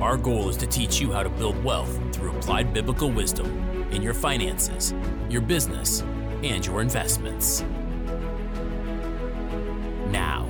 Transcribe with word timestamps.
our 0.00 0.16
goal 0.16 0.48
is 0.48 0.56
to 0.56 0.66
teach 0.66 1.00
you 1.00 1.12
how 1.12 1.24
to 1.24 1.28
build 1.28 1.62
wealth 1.64 1.98
through 2.14 2.30
applied 2.36 2.72
biblical 2.72 3.10
wisdom 3.10 3.46
in 3.90 4.00
your 4.00 4.14
finances, 4.14 4.94
your 5.28 5.40
business, 5.40 6.02
and 6.44 6.64
your 6.64 6.80
investments. 6.80 7.64
Now, 10.10 10.48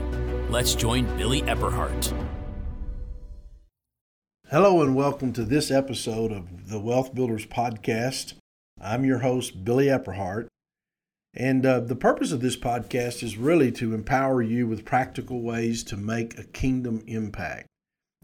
let's 0.51 0.75
join 0.75 1.07
Billy 1.17 1.41
Epperhart. 1.43 2.13
Hello, 4.51 4.83
and 4.83 4.95
welcome 4.95 5.33
to 5.33 5.45
this 5.45 5.71
episode 5.71 6.31
of 6.31 6.69
the 6.69 6.79
Wealth 6.79 7.15
Builders 7.15 7.47
Podcast. 7.47 8.35
I'm 8.79 9.05
your 9.05 9.21
host, 9.21 9.65
Billy 9.65 9.87
Epperhart. 9.87 10.49
And 11.33 11.65
uh, 11.65 11.81
the 11.81 11.97
purpose 11.97 12.33
of 12.33 12.41
this 12.41 12.57
podcast 12.57 13.23
is 13.23 13.39
really 13.39 13.73
to 13.73 13.95
empower 13.95 14.43
you 14.43 14.67
with 14.67 14.85
practical 14.85 15.41
ways 15.41 15.85
to 15.85 15.97
make 15.97 16.39
a 16.39 16.45
kingdom 16.45 17.03
impact. 17.07 17.67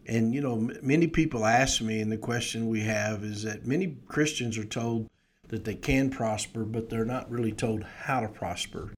And, 0.07 0.33
you 0.33 0.41
know, 0.41 0.69
many 0.81 1.07
people 1.07 1.45
ask 1.45 1.81
me, 1.81 1.99
and 1.99 2.11
the 2.11 2.17
question 2.17 2.67
we 2.67 2.81
have 2.81 3.23
is 3.23 3.43
that 3.43 3.65
many 3.65 3.97
Christians 4.07 4.57
are 4.57 4.65
told 4.65 5.09
that 5.47 5.63
they 5.63 5.75
can 5.75 6.09
prosper, 6.09 6.63
but 6.63 6.89
they're 6.89 7.05
not 7.05 7.29
really 7.29 7.51
told 7.51 7.83
how 7.83 8.19
to 8.19 8.27
prosper. 8.27 8.93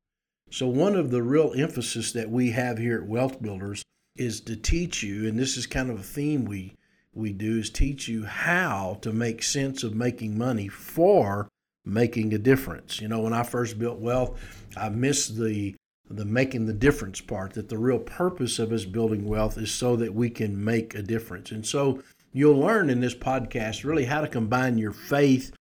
So, 0.50 0.68
one 0.68 0.96
of 0.96 1.12
the 1.12 1.24
real 1.24 1.54
emphasis 1.56 2.12
that 2.14 2.30
we 2.30 2.52
have 2.52 2.78
here 2.78 2.98
at 2.98 3.08
Wealth 3.08 3.42
Builders 3.42 3.84
is 4.16 4.42
to 4.42 4.56
teach 4.56 5.04
you, 5.04 5.28
and 5.28 5.38
this 5.38 5.58
is 5.58 5.68
kind 5.68 5.90
of 5.90 6.00
a 6.00 6.04
theme 6.04 6.46
we 6.46 6.74
we 7.14 7.34
do 7.34 7.58
is 7.58 7.70
teach 7.70 8.08
you 8.08 8.26
how 8.26 9.00
to 9.02 9.12
make 9.12 9.42
sense 9.42 9.84
of 9.84 9.96
making 9.96 10.38
money 10.38 10.68
for 10.68 11.50
making 11.84 12.34
a 12.34 12.38
difference. 12.38 13.02
You 13.02 13.08
know, 13.08 13.22
when 13.22 13.34
I 13.34 13.44
first 13.44 13.80
built 13.80 14.00
wealth, 14.00 14.40
I 14.78 14.90
missed 14.90 15.38
the 15.38 15.76
the 16.10 16.26
making 16.26 16.66
the 16.66 16.74
difference 16.74 17.22
part 17.22 17.54
that 17.54 17.70
the 17.70 17.78
real 17.78 18.00
purpose 18.00 18.60
of 18.60 18.72
us 18.72 18.86
building 18.86 19.26
wealth 19.26 19.58
is 19.58 19.72
so 19.72 19.96
that 19.96 20.14
we 20.14 20.30
can 20.30 20.64
make 20.64 20.96
a 20.96 21.02
difference. 21.02 21.52
And 21.52 21.66
so 21.66 22.02
you'll 22.32 22.60
learn 22.60 22.90
in 22.90 23.00
this 23.00 23.16
podcast 23.16 23.84
really 23.84 24.06
how 24.06 24.22
to 24.22 24.28
combine 24.28 24.78
your 24.78 24.94
faith 24.94 25.54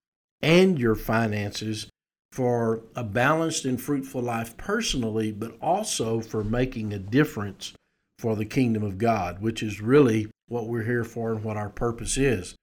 and 0.42 0.78
your 0.78 0.94
finances 0.94 1.88
for 2.33 2.83
a 2.94 3.03
balanced 3.03 3.64
and 3.64 3.80
fruitful 3.80 4.22
life 4.22 4.56
personally, 4.56 5.33
but 5.33 5.56
also 5.61 6.20
for 6.20 6.44
making 6.44 6.92
a 6.92 6.98
difference 6.98 7.72
for 8.19 8.36
the 8.36 8.44
kingdom 8.44 8.83
of 8.83 8.98
God, 8.98 9.41
which 9.41 9.62
is 9.62 9.81
really 9.81 10.28
what 10.48 10.69
we're 10.69 10.84
here 10.84 11.05
for 11.05 11.33
and 11.33 11.42
what 11.42 11.56
our 11.56 11.70
purpose 11.70 12.16
is. 12.16 12.55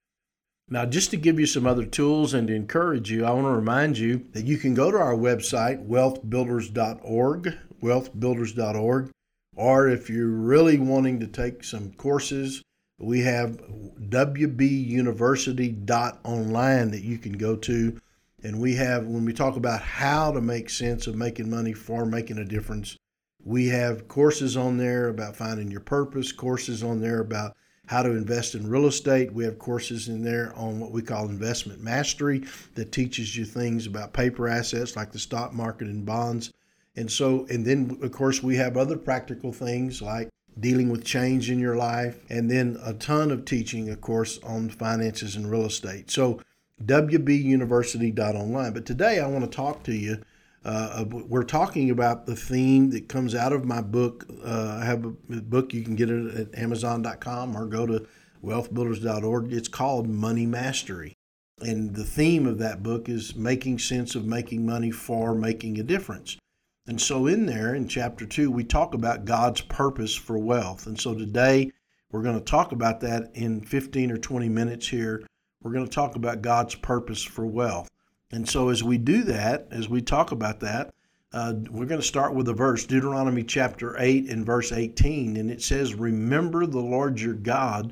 Now, 0.68 0.86
just 0.86 1.10
to 1.10 1.18
give 1.18 1.38
you 1.38 1.46
some 1.46 1.66
other 1.66 1.84
tools 1.84 2.32
and 2.32 2.48
to 2.48 2.54
encourage 2.54 3.10
you, 3.10 3.24
I 3.24 3.32
want 3.32 3.44
to 3.46 3.50
remind 3.50 3.98
you 3.98 4.24
that 4.32 4.46
you 4.46 4.56
can 4.56 4.72
go 4.72 4.90
to 4.90 4.96
our 4.96 5.14
website, 5.14 5.86
wealthbuilders.org, 5.86 7.58
wealthbuilders.org, 7.82 9.10
or 9.56 9.88
if 9.88 10.10
you're 10.10 10.28
really 10.28 10.78
wanting 10.78 11.18
to 11.20 11.26
take 11.26 11.64
some 11.64 11.92
courses, 11.92 12.62
we 12.98 13.20
have 13.20 13.60
wbuniversity.online 14.00 16.90
that 16.90 17.02
you 17.02 17.18
can 17.18 17.32
go 17.32 17.56
to. 17.56 17.98
And 18.42 18.60
we 18.60 18.74
have, 18.74 19.06
when 19.06 19.24
we 19.24 19.32
talk 19.32 19.54
about 19.56 19.80
how 19.80 20.32
to 20.32 20.40
make 20.40 20.68
sense 20.68 21.06
of 21.06 21.14
making 21.14 21.48
money 21.48 21.72
for 21.72 22.04
making 22.04 22.38
a 22.38 22.44
difference, 22.44 22.96
we 23.42 23.68
have 23.68 24.08
courses 24.08 24.56
on 24.56 24.76
there 24.76 25.08
about 25.08 25.36
finding 25.36 25.70
your 25.70 25.80
purpose, 25.80 26.32
courses 26.32 26.82
on 26.82 27.00
there 27.00 27.20
about 27.20 27.54
how 27.86 28.02
to 28.02 28.10
invest 28.10 28.54
in 28.54 28.68
real 28.68 28.86
estate. 28.86 29.32
We 29.32 29.44
have 29.44 29.58
courses 29.58 30.08
in 30.08 30.22
there 30.22 30.52
on 30.56 30.80
what 30.80 30.92
we 30.92 31.02
call 31.02 31.28
investment 31.28 31.82
mastery 31.82 32.44
that 32.74 32.92
teaches 32.92 33.36
you 33.36 33.44
things 33.44 33.86
about 33.86 34.14
paper 34.14 34.48
assets 34.48 34.96
like 34.96 35.12
the 35.12 35.18
stock 35.18 35.52
market 35.52 35.88
and 35.88 36.06
bonds. 36.06 36.50
And 36.96 37.10
so, 37.10 37.46
and 37.50 37.64
then 37.64 37.98
of 38.02 38.12
course, 38.12 38.42
we 38.42 38.56
have 38.56 38.76
other 38.76 38.96
practical 38.96 39.52
things 39.52 40.00
like 40.00 40.28
dealing 40.58 40.88
with 40.88 41.04
change 41.04 41.50
in 41.50 41.58
your 41.58 41.76
life, 41.76 42.20
and 42.28 42.50
then 42.50 42.78
a 42.84 42.94
ton 42.94 43.30
of 43.30 43.44
teaching, 43.44 43.90
of 43.90 44.00
course, 44.00 44.38
on 44.44 44.68
finances 44.68 45.34
and 45.34 45.50
real 45.50 45.66
estate. 45.66 46.10
So, 46.10 46.40
wbuniversity.online. 46.84 48.72
But 48.72 48.86
today 48.86 49.20
I 49.20 49.26
want 49.26 49.44
to 49.44 49.50
talk 49.50 49.82
to 49.84 49.92
you. 49.92 50.22
Uh, 50.64 51.04
we're 51.08 51.44
talking 51.44 51.90
about 51.90 52.24
the 52.26 52.36
theme 52.36 52.90
that 52.90 53.08
comes 53.08 53.34
out 53.34 53.52
of 53.52 53.64
my 53.64 53.82
book. 53.82 54.26
Uh, 54.44 54.78
I 54.80 54.84
have 54.84 55.04
a 55.04 55.10
book, 55.10 55.74
you 55.74 55.82
can 55.82 55.94
get 55.94 56.10
it 56.10 56.34
at 56.34 56.58
amazon.com 56.58 57.56
or 57.56 57.66
go 57.66 57.86
to 57.86 58.06
wealthbuilders.org. 58.42 59.52
It's 59.52 59.68
called 59.68 60.08
Money 60.08 60.46
Mastery. 60.46 61.14
And 61.60 61.94
the 61.94 62.04
theme 62.04 62.46
of 62.46 62.58
that 62.58 62.82
book 62.82 63.08
is 63.08 63.36
making 63.36 63.78
sense 63.78 64.14
of 64.14 64.24
making 64.24 64.66
money 64.66 64.90
for 64.90 65.34
making 65.34 65.78
a 65.78 65.82
difference. 65.82 66.38
And 66.86 67.00
so, 67.00 67.26
in 67.26 67.46
there, 67.46 67.74
in 67.74 67.88
chapter 67.88 68.26
two, 68.26 68.50
we 68.50 68.62
talk 68.62 68.92
about 68.92 69.24
God's 69.24 69.62
purpose 69.62 70.14
for 70.14 70.36
wealth. 70.36 70.86
And 70.86 71.00
so, 71.00 71.14
today, 71.14 71.72
we're 72.12 72.22
going 72.22 72.38
to 72.38 72.44
talk 72.44 72.72
about 72.72 73.00
that 73.00 73.30
in 73.34 73.62
15 73.62 74.10
or 74.10 74.18
20 74.18 74.48
minutes 74.50 74.86
here. 74.88 75.26
We're 75.62 75.72
going 75.72 75.86
to 75.86 75.90
talk 75.90 76.14
about 76.14 76.42
God's 76.42 76.74
purpose 76.74 77.22
for 77.22 77.46
wealth. 77.46 77.88
And 78.32 78.46
so, 78.46 78.68
as 78.68 78.84
we 78.84 78.98
do 78.98 79.22
that, 79.24 79.68
as 79.70 79.88
we 79.88 80.02
talk 80.02 80.30
about 80.30 80.60
that, 80.60 80.92
uh, 81.32 81.54
we're 81.70 81.86
going 81.86 82.00
to 82.00 82.06
start 82.06 82.34
with 82.34 82.48
a 82.48 82.52
verse, 82.52 82.84
Deuteronomy 82.84 83.44
chapter 83.44 83.96
8 83.98 84.28
and 84.28 84.44
verse 84.44 84.70
18. 84.70 85.38
And 85.38 85.50
it 85.50 85.62
says, 85.62 85.94
Remember 85.94 86.66
the 86.66 86.80
Lord 86.80 87.18
your 87.18 87.34
God, 87.34 87.90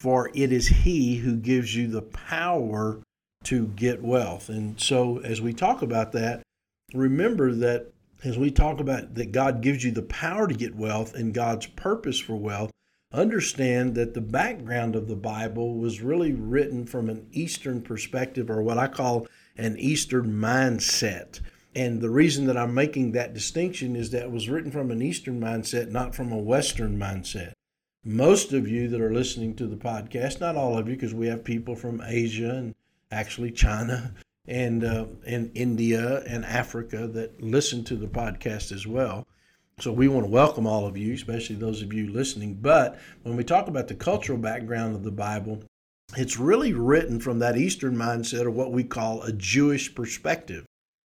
for 0.00 0.30
it 0.34 0.52
is 0.52 0.68
He 0.68 1.16
who 1.16 1.36
gives 1.36 1.74
you 1.74 1.88
the 1.88 2.02
power 2.02 3.00
to 3.44 3.68
get 3.68 4.02
wealth. 4.02 4.50
And 4.50 4.78
so, 4.78 5.18
as 5.20 5.40
we 5.40 5.54
talk 5.54 5.80
about 5.80 6.12
that, 6.12 6.42
remember 6.92 7.54
that 7.54 7.90
as 8.24 8.36
we 8.36 8.50
talk 8.50 8.80
about 8.80 9.14
that 9.14 9.32
God 9.32 9.60
gives 9.60 9.84
you 9.84 9.92
the 9.92 10.02
power 10.02 10.48
to 10.48 10.54
get 10.54 10.74
wealth 10.74 11.14
and 11.14 11.32
God's 11.34 11.66
purpose 11.66 12.18
for 12.18 12.36
wealth, 12.36 12.72
understand 13.12 13.94
that 13.94 14.14
the 14.14 14.20
background 14.20 14.94
of 14.96 15.08
the 15.08 15.16
Bible 15.16 15.78
was 15.78 16.02
really 16.02 16.32
written 16.32 16.84
from 16.84 17.08
an 17.08 17.26
Eastern 17.32 17.80
perspective, 17.80 18.50
or 18.50 18.62
what 18.62 18.78
I 18.78 18.88
call 18.88 19.26
an 19.56 19.78
Eastern 19.78 20.32
mindset. 20.32 21.40
And 21.74 22.00
the 22.00 22.10
reason 22.10 22.46
that 22.46 22.56
I'm 22.56 22.74
making 22.74 23.12
that 23.12 23.34
distinction 23.34 23.94
is 23.94 24.10
that 24.10 24.24
it 24.24 24.30
was 24.30 24.48
written 24.48 24.70
from 24.70 24.90
an 24.90 25.00
Eastern 25.00 25.40
mindset, 25.40 25.90
not 25.90 26.14
from 26.14 26.32
a 26.32 26.38
Western 26.38 26.98
mindset. 26.98 27.52
Most 28.04 28.52
of 28.52 28.68
you 28.68 28.88
that 28.88 29.00
are 29.00 29.12
listening 29.12 29.54
to 29.56 29.66
the 29.66 29.76
podcast, 29.76 30.40
not 30.40 30.56
all 30.56 30.76
of 30.76 30.88
you, 30.88 30.94
because 30.94 31.14
we 31.14 31.28
have 31.28 31.44
people 31.44 31.76
from 31.76 32.02
Asia 32.04 32.50
and 32.50 32.74
actually 33.10 33.50
China 33.50 34.14
and 34.48 34.82
uh, 34.82 35.04
and 35.26 35.50
India 35.54 36.22
and 36.26 36.44
Africa 36.44 37.06
that 37.08 37.40
listen 37.42 37.84
to 37.84 37.96
the 37.96 38.06
podcast 38.06 38.72
as 38.72 38.86
well. 38.86 39.26
So 39.80 39.92
we 39.92 40.08
want 40.08 40.24
to 40.24 40.30
welcome 40.30 40.66
all 40.66 40.86
of 40.86 40.96
you, 40.96 41.14
especially 41.14 41.54
those 41.54 41.82
of 41.82 41.92
you 41.92 42.10
listening. 42.10 42.54
But 42.54 42.98
when 43.22 43.36
we 43.36 43.44
talk 43.44 43.68
about 43.68 43.86
the 43.86 43.94
cultural 43.94 44.38
background 44.38 44.96
of 44.96 45.04
the 45.04 45.12
Bible, 45.12 45.62
it's 46.16 46.38
really 46.38 46.72
written 46.72 47.20
from 47.20 47.38
that 47.38 47.56
Eastern 47.56 47.94
mindset 47.94 48.46
of 48.46 48.54
what 48.54 48.72
we 48.72 48.82
call 48.82 49.22
a 49.22 49.32
Jewish 49.32 49.94
perspective. 49.94 50.64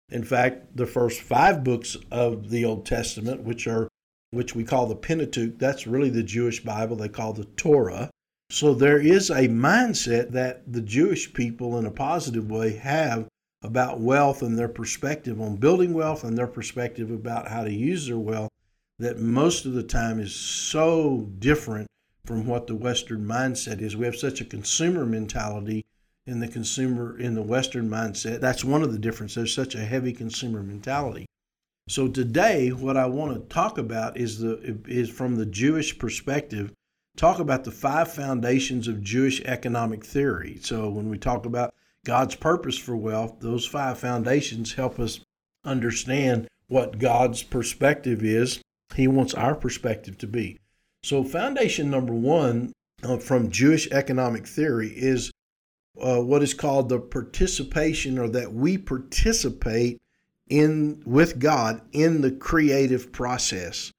In 0.10 0.24
fact, 0.24 0.78
the 0.78 0.86
first 0.86 1.22
five 1.22 1.64
books 1.64 1.98
of 2.12 2.50
the 2.50 2.64
Old 2.64 2.86
Testament, 2.86 3.42
which 3.42 3.68
are 3.68 3.90
which 4.30 4.56
we 4.56 4.64
call 4.64 4.86
the 4.86 4.96
Pentateuch, 4.96 5.58
that's 5.58 5.86
really 5.86 6.10
the 6.10 6.24
Jewish 6.24 6.64
Bible 6.64 6.96
they 6.96 7.10
call 7.10 7.34
the 7.34 7.46
Torah. 7.46 8.10
So 8.52 8.74
there 8.74 9.00
is 9.00 9.30
a 9.30 9.48
mindset 9.48 10.32
that 10.32 10.70
the 10.70 10.82
Jewish 10.82 11.34
people, 11.34 11.78
in 11.78 11.86
a 11.86 11.92
positive 11.92 12.52
way, 12.52 12.74
have 12.76 13.30
about 13.62 14.02
wealth 14.02 14.42
and 14.42 14.60
their 14.60 14.68
perspective 14.68 15.40
on 15.40 15.56
building 15.56 15.94
wealth 15.94 16.26
and 16.26 16.38
their 16.38 16.48
perspective 16.48 17.12
about 17.12 17.48
how 17.48 17.64
to 17.64 17.72
use 17.72 18.08
their 18.08 18.18
wealth 18.18 18.50
that 19.00 19.20
most 19.20 19.66
of 19.66 19.72
the 19.72 19.84
time 19.84 20.20
is 20.20 20.36
so 20.36 21.30
different 21.40 21.88
from 22.26 22.46
what 22.46 22.68
the 22.68 22.76
Western 22.76 23.26
mindset 23.26 23.80
is. 23.80 23.96
We 23.96 24.06
have 24.06 24.18
such 24.18 24.42
a 24.42 24.46
consumer 24.46 25.06
mentality 25.06 25.86
in 26.28 26.42
the 26.42 26.50
consumer 26.50 27.18
in 27.18 27.36
the 27.36 27.42
Western 27.42 27.90
mindset. 27.90 28.42
That's 28.42 28.66
one 28.66 28.84
of 28.84 28.92
the 28.92 29.00
differences. 29.00 29.36
There's 29.36 29.56
such 29.56 29.76
a 29.76 29.86
heavy 29.86 30.12
consumer 30.12 30.62
mentality. 30.62 31.26
So 31.88 32.10
today, 32.10 32.74
what 32.74 32.98
I 32.98 33.06
want 33.06 33.34
to 33.34 33.54
talk 33.54 33.78
about 33.78 34.18
is 34.18 34.40
the 34.40 34.78
is 34.88 35.10
from 35.10 35.38
the 35.38 35.46
Jewish 35.46 35.98
perspective 35.98 36.74
talk 37.18 37.40
about 37.40 37.64
the 37.64 37.72
five 37.72 38.12
foundations 38.12 38.88
of 38.88 39.04
Jewish 39.04 39.42
economic 39.42 40.06
theory. 40.06 40.60
So 40.62 40.90
when 40.90 41.10
we 41.10 41.18
talk 41.18 41.46
about 41.46 41.74
God's 42.06 42.36
purpose 42.36 42.78
for 42.78 42.96
wealth, 42.96 43.38
those 43.40 43.66
five 43.66 44.00
foundations 44.00 44.74
help 44.74 45.00
us 45.00 45.20
understand 45.64 46.48
what 46.68 47.00
God's 47.00 47.44
perspective 47.44 48.24
is. 48.24 48.62
He 48.96 49.08
wants 49.08 49.34
our 49.34 49.56
perspective 49.56 50.18
to 50.20 50.28
be. 50.28 50.58
So, 51.04 51.24
foundation 51.24 51.90
number 51.90 52.14
one 52.14 52.74
uh, 53.04 53.18
from 53.18 53.52
Jewish 53.52 53.90
economic 53.92 54.48
theory 54.48 54.90
is 54.90 55.32
uh, 56.00 56.22
what 56.22 56.44
is 56.44 56.54
called 56.54 56.90
the 56.90 57.00
participation, 57.00 58.18
or 58.18 58.30
that 58.30 58.54
we 58.54 58.78
participate 58.78 60.00
in 60.50 61.02
with 61.06 61.40
God 61.40 61.82
in 61.92 62.22
the 62.22 62.32
creative 62.32 63.12
process. 63.12 63.92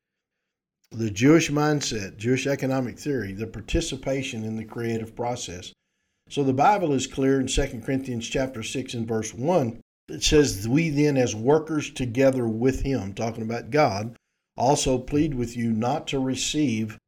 The 0.93 1.11
Jewish 1.11 1.51
mindset, 1.51 2.19
Jewish 2.19 2.47
economic 2.47 2.99
theory, 2.99 3.33
the 3.33 3.47
participation 3.47 4.45
in 4.45 4.57
the 4.57 4.65
creative 4.65 5.17
process. 5.17 5.73
So 6.29 6.45
the 6.45 6.53
Bible 6.53 6.93
is 6.93 7.07
clear 7.07 7.41
in 7.41 7.47
2 7.47 7.81
Corinthians 7.83 8.29
chapter 8.29 8.63
6 8.63 8.93
and 8.93 9.09
verse 9.09 9.33
1. 9.33 9.81
It 10.09 10.23
says, 10.23 10.69
We 10.69 10.91
then, 10.91 11.17
as 11.17 11.35
workers 11.35 11.91
together 11.91 12.47
with 12.47 12.83
him, 12.83 13.15
talking 13.15 13.43
about 13.43 13.71
God, 13.71 14.17
also 14.55 14.99
plead 14.99 15.33
with 15.35 15.57
you 15.57 15.73
not 15.73 16.07
to 16.09 16.19
receive 16.19 16.99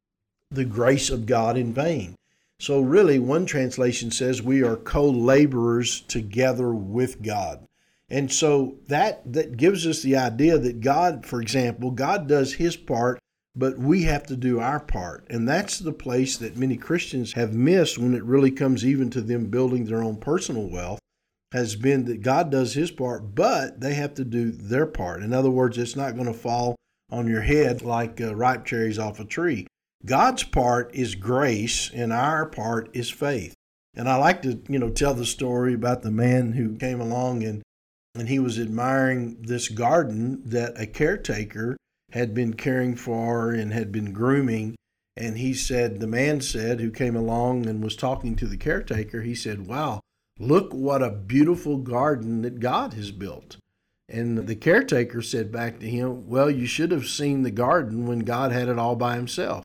the 0.49 0.65
grace 0.65 1.11
of 1.11 1.27
God 1.27 1.55
in 1.55 1.71
vain. 1.71 2.15
So, 2.59 2.81
really, 2.81 3.19
one 3.19 3.45
translation 3.45 4.09
says 4.09 4.41
we 4.41 4.63
are 4.63 4.77
co 4.77 5.07
laborers 5.07 6.01
together 6.01 6.73
with 6.73 7.21
God. 7.21 7.67
And 8.09 8.31
so 8.31 8.75
that, 8.87 9.21
that 9.31 9.57
gives 9.57 9.85
us 9.85 10.01
the 10.01 10.15
idea 10.15 10.57
that 10.57 10.81
God, 10.81 11.25
for 11.25 11.41
example, 11.41 11.91
God 11.91 12.27
does 12.27 12.53
his 12.53 12.75
part, 12.75 13.19
but 13.55 13.77
we 13.77 14.03
have 14.03 14.25
to 14.27 14.35
do 14.35 14.59
our 14.59 14.79
part. 14.79 15.25
And 15.29 15.47
that's 15.47 15.79
the 15.79 15.93
place 15.93 16.37
that 16.37 16.57
many 16.57 16.77
Christians 16.77 17.33
have 17.33 17.53
missed 17.53 17.97
when 17.97 18.13
it 18.13 18.23
really 18.23 18.51
comes 18.51 18.85
even 18.85 19.09
to 19.11 19.21
them 19.21 19.45
building 19.45 19.85
their 19.85 20.03
own 20.03 20.17
personal 20.17 20.69
wealth, 20.69 20.99
has 21.53 21.75
been 21.75 22.05
that 22.05 22.21
God 22.21 22.51
does 22.51 22.73
his 22.73 22.91
part, 22.91 23.33
but 23.33 23.79
they 23.79 23.93
have 23.93 24.13
to 24.15 24.25
do 24.25 24.51
their 24.51 24.85
part. 24.85 25.23
In 25.23 25.33
other 25.33 25.49
words, 25.49 25.77
it's 25.77 25.95
not 25.95 26.15
going 26.15 26.27
to 26.27 26.33
fall 26.33 26.75
on 27.09 27.27
your 27.27 27.41
head 27.41 27.81
like 27.81 28.19
uh, 28.19 28.35
ripe 28.35 28.65
cherries 28.65 28.99
off 28.99 29.19
a 29.19 29.25
tree. 29.25 29.67
God's 30.05 30.43
part 30.43 30.93
is 30.93 31.15
grace, 31.15 31.89
and 31.93 32.11
our 32.11 32.45
part 32.45 32.89
is 32.93 33.09
faith. 33.09 33.53
And 33.95 34.09
I 34.09 34.17
like 34.17 34.41
to, 34.41 34.61
you 34.67 34.77
know, 34.77 34.89
tell 34.89 35.13
the 35.13 35.25
story 35.25 35.73
about 35.73 36.01
the 36.01 36.11
man 36.11 36.51
who 36.53 36.75
came 36.75 36.99
along 36.99 37.43
and 37.43 37.61
and 38.17 38.29
he 38.29 38.39
was 38.39 38.57
admiring 38.57 39.41
this 39.41 39.67
garden 39.67 40.41
that 40.45 40.79
a 40.79 40.87
caretaker 40.87 41.75
had 42.15 42.33
been 42.33 42.53
caring 42.53 42.95
for 42.95 43.51
and 43.51 43.73
had 43.73 43.91
been 43.91 44.13
grooming. 44.13 44.73
And 45.17 45.37
he 45.37 45.53
said, 45.53 45.99
the 45.99 46.07
man 46.07 46.39
said, 46.39 46.79
who 46.79 46.89
came 46.89 47.15
along 47.15 47.67
and 47.67 47.83
was 47.83 47.97
talking 47.97 48.37
to 48.37 48.47
the 48.47 48.57
caretaker, 48.57 49.21
he 49.21 49.35
said, 49.35 49.67
Wow, 49.67 49.99
look 50.39 50.73
what 50.73 51.03
a 51.03 51.11
beautiful 51.11 51.77
garden 51.77 52.41
that 52.41 52.61
God 52.61 52.93
has 52.93 53.11
built. 53.11 53.57
And 54.07 54.47
the 54.47 54.55
caretaker 54.55 55.21
said 55.21 55.51
back 55.51 55.79
to 55.79 55.89
him, 55.89 56.27
Well, 56.27 56.49
you 56.49 56.65
should 56.65 56.91
have 56.91 57.05
seen 57.05 57.43
the 57.43 57.51
garden 57.51 58.07
when 58.07 58.19
God 58.19 58.53
had 58.53 58.69
it 58.69 58.79
all 58.79 58.95
by 58.95 59.15
himself. 59.15 59.63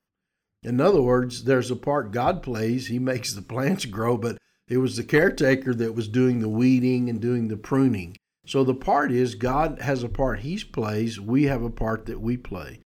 In 0.64 0.80
other 0.80 1.02
words, 1.02 1.44
there's 1.44 1.70
a 1.70 1.76
part 1.76 2.10
God 2.10 2.42
plays. 2.42 2.88
He 2.88 2.98
makes 2.98 3.32
the 3.32 3.42
plants 3.42 3.84
grow, 3.84 4.16
but 4.16 4.38
it 4.68 4.78
was 4.78 4.96
the 4.96 5.04
caretaker 5.04 5.72
that 5.74 5.94
was 5.94 6.08
doing 6.08 6.40
the 6.40 6.48
weeding 6.48 7.08
and 7.08 7.20
doing 7.20 7.46
the 7.46 7.56
pruning. 7.56 8.16
So 8.46 8.64
the 8.64 8.74
part 8.74 9.12
is 9.12 9.34
God 9.34 9.80
has 9.80 10.02
a 10.02 10.08
part 10.08 10.40
he 10.40 10.58
plays, 10.64 11.20
we 11.20 11.44
have 11.44 11.62
a 11.62 11.70
part 11.70 12.06
that 12.06 12.20
we 12.20 12.36
play. 12.36 12.80